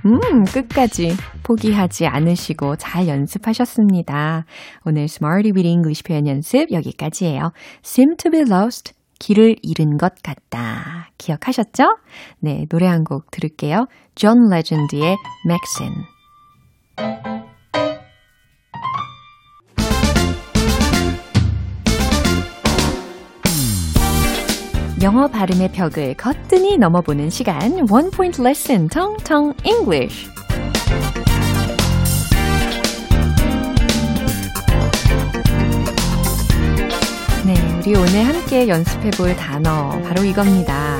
음, 0.06 0.44
끝까지 0.46 1.16
포기하지 1.44 2.08
않으시고 2.08 2.76
잘 2.78 3.08
연습하셨습니다. 3.08 4.46
오늘 4.86 5.04
Smarty 5.04 5.52
with 5.54 5.68
English 5.68 6.04
표현 6.04 6.28
연습 6.28 6.72
여기까지예요. 6.72 7.52
seem 7.86 8.16
to 8.18 8.32
be 8.32 8.42
lost. 8.42 8.94
길을 9.20 9.56
잃은 9.62 9.98
것 9.98 10.16
같다. 10.22 11.10
기억하셨죠? 11.18 11.98
네, 12.40 12.66
노래 12.68 12.88
한 12.88 13.06
곡 13.06 13.32
들을게요. 13.32 13.88
존 14.16 14.50
레전드의 14.50 15.16
Maxine. 15.46 17.33
영어 25.04 25.28
발음의 25.28 25.74
벽을 25.74 26.14
거뜬히 26.14 26.78
넘어보는 26.78 27.30
시간 27.30 27.60
Point 28.12 28.42
Lesson 28.42 28.88
Tong 28.88 29.22
Tong 29.22 29.54
English 29.66 30.30
네, 37.46 37.54
우리 37.82 37.96
오늘 37.98 38.24
함께 38.24 38.70
연습해 38.70 39.12
볼 39.12 39.36
단어 39.36 39.90
바로 40.04 40.24
이겁니다. 40.24 41.00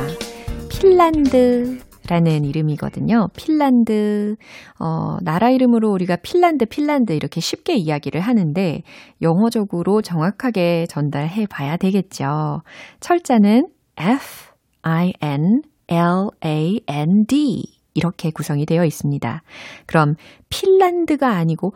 핀란드 0.70 1.80
라는 2.10 2.44
이름이거든요. 2.44 3.30
핀란드, 3.38 4.36
어, 4.78 5.18
나라 5.22 5.50
이름으로 5.50 5.90
우리가 5.94 6.18
핀란드, 6.18 6.66
핀란드 6.66 7.14
이렇게 7.14 7.40
쉽게 7.40 7.76
이야기를 7.76 8.20
하는데 8.20 8.82
영어적으로 9.22 10.02
정확하게 10.02 10.88
전달해 10.90 11.48
봐야 11.50 11.78
되겠죠. 11.78 12.64
철자는 13.00 13.68
F, 13.98 14.54
I, 14.82 15.14
N, 15.22 15.62
L, 15.88 16.30
A, 16.46 16.82
N, 16.88 17.26
D. 17.28 17.80
이렇게 17.96 18.32
구성이 18.32 18.66
되어 18.66 18.86
있습니다. 18.86 19.44
그럼 19.86 20.16
핀란드가 20.50 21.30
아니고 21.30 21.74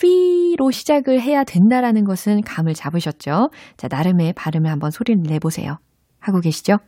피로 0.00 0.70
시작을 0.70 1.20
해야 1.20 1.44
된다라는 1.44 2.04
것은 2.04 2.40
감을 2.40 2.74
잡으셨죠? 2.74 3.50
자, 3.76 3.88
나름의 3.88 4.32
발음을 4.32 4.70
한번 4.70 4.90
소리를 4.90 5.22
내보세요. 5.22 5.78
하고 6.18 6.40
계시죠? 6.40 6.78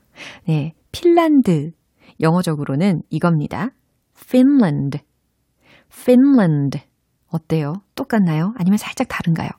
네. 0.46 0.72
핀란드. 0.90 1.72
영어적으로는 2.20 3.02
이겁니다. 3.08 3.70
Finland. 4.16 4.98
Finland. 5.92 6.80
어때요? 7.28 7.74
똑같나요? 7.94 8.54
아니면 8.58 8.78
살짝 8.78 9.08
다른가요? 9.08 9.50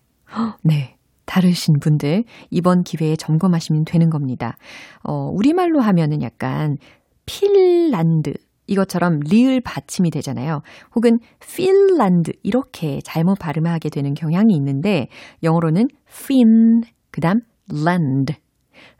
네. 0.64 0.98
다르신 1.26 1.80
분들 1.80 2.24
이번 2.50 2.84
기회에 2.84 3.16
점검하시면 3.16 3.86
되는 3.86 4.10
겁니다. 4.10 4.58
어, 5.04 5.30
우리말로 5.34 5.80
하면은 5.82 6.22
약간 6.22 6.78
핀란드 7.26 8.34
이것처럼 8.68 9.20
리을 9.20 9.62
받침이 9.62 10.10
되잖아요. 10.10 10.62
혹은 10.96 11.20
핀란드 11.40 12.32
이렇게 12.44 13.02
잘못 13.04 13.40
발음하게 13.40 13.90
되는 13.90 14.14
경향이 14.14 14.54
있는데 14.56 15.08
영어로는 15.44 15.90
fin 16.10 16.84
그다음 17.12 17.42
land, 17.72 18.34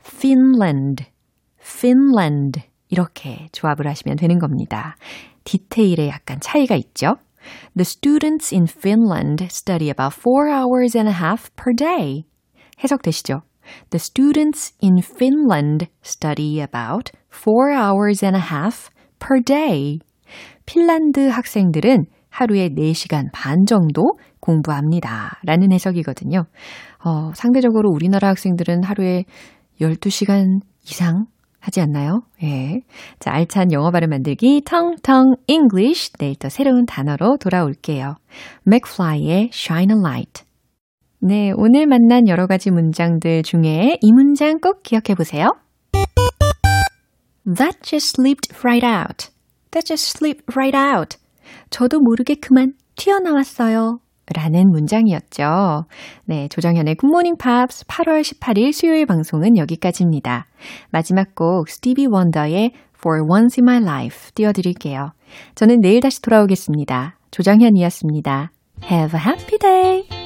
Finland, 0.00 1.04
Finland 1.60 2.62
이렇게 2.88 3.48
조합을 3.52 3.86
하시면 3.86 4.16
되는 4.16 4.38
겁니다. 4.38 4.96
디테일에 5.44 6.08
약간 6.08 6.38
차이가 6.40 6.74
있죠. 6.76 7.16
The 7.76 7.84
students 7.84 8.52
in 8.52 8.66
Finland 8.66 9.46
study 9.50 9.90
about 9.90 10.14
four 10.14 10.48
hours 10.48 10.96
and 10.96 11.08
a 11.08 11.12
half 11.12 11.50
per 11.56 11.74
day. 11.74 12.24
해석되시죠? 12.82 13.42
The 13.90 13.98
students 13.98 14.74
in 14.82 14.98
Finland 14.98 15.88
study 16.04 16.60
about 16.60 17.12
four 17.30 17.72
hours 17.72 18.24
and 18.24 18.36
a 18.36 18.42
half 18.42 18.90
per 19.18 19.42
day. 19.42 20.00
핀란드 20.66 21.28
학생들은 21.28 22.06
하루에 22.28 22.70
4시간 22.70 23.30
반 23.32 23.64
정도 23.66 24.18
공부합니다. 24.40 25.38
라는 25.44 25.72
해석이거든요. 25.72 26.46
어, 27.04 27.32
상대적으로 27.34 27.90
우리나라 27.90 28.28
학생들은 28.28 28.82
하루에 28.82 29.24
12시간 29.80 30.60
이상 30.84 31.26
하지 31.64 31.80
않나요? 31.80 32.22
예. 32.42 32.82
자, 33.20 33.32
알찬 33.32 33.72
영어 33.72 33.90
발음 33.90 34.10
만들기 34.10 34.62
Tongue 34.66 35.00
Tongue 35.00 35.34
English 35.46 36.12
내일 36.18 36.36
또 36.36 36.50
새로운 36.50 36.84
단어로 36.84 37.38
돌아올게요. 37.38 38.16
맥플라이의 38.64 39.48
Shine 39.50 39.94
a 39.94 39.98
Light. 39.98 40.44
네, 41.20 41.52
오늘 41.56 41.86
만난 41.86 42.28
여러 42.28 42.46
가지 42.46 42.70
문장들 42.70 43.42
중에 43.44 43.96
이 44.02 44.12
문장 44.12 44.60
꼭 44.60 44.82
기억해 44.82 45.14
보세요. 45.16 45.54
That 47.46 47.78
just 47.82 48.20
slipped 48.20 48.54
right 48.62 48.86
out. 48.86 49.30
That 49.70 49.86
just 49.86 50.18
slipped 50.18 50.44
right 50.54 50.76
out. 50.76 51.16
저도 51.70 52.00
모르게 52.00 52.34
그만 52.34 52.74
튀어나왔어요. 52.96 54.00
라는 54.32 54.70
문장이었죠. 54.70 55.84
네, 56.24 56.48
조정현의 56.48 56.94
굿모닝 56.96 57.36
팝스 57.36 57.84
8월 57.86 58.22
18일 58.22 58.72
수요일 58.72 59.06
방송은 59.06 59.56
여기까지입니다. 59.56 60.46
마지막 60.90 61.34
곡 61.34 61.68
스티비 61.68 62.06
원더의 62.06 62.72
For 62.96 63.22
Once 63.28 63.60
in 63.60 63.68
My 63.68 63.82
Life 63.82 64.30
띄워드릴게요. 64.34 65.12
저는 65.54 65.80
내일 65.80 66.00
다시 66.00 66.22
돌아오겠습니다. 66.22 67.18
조정현이었습니다. 67.30 68.50
Have 68.90 69.18
a 69.18 69.26
happy 69.26 69.58
day! 69.58 70.23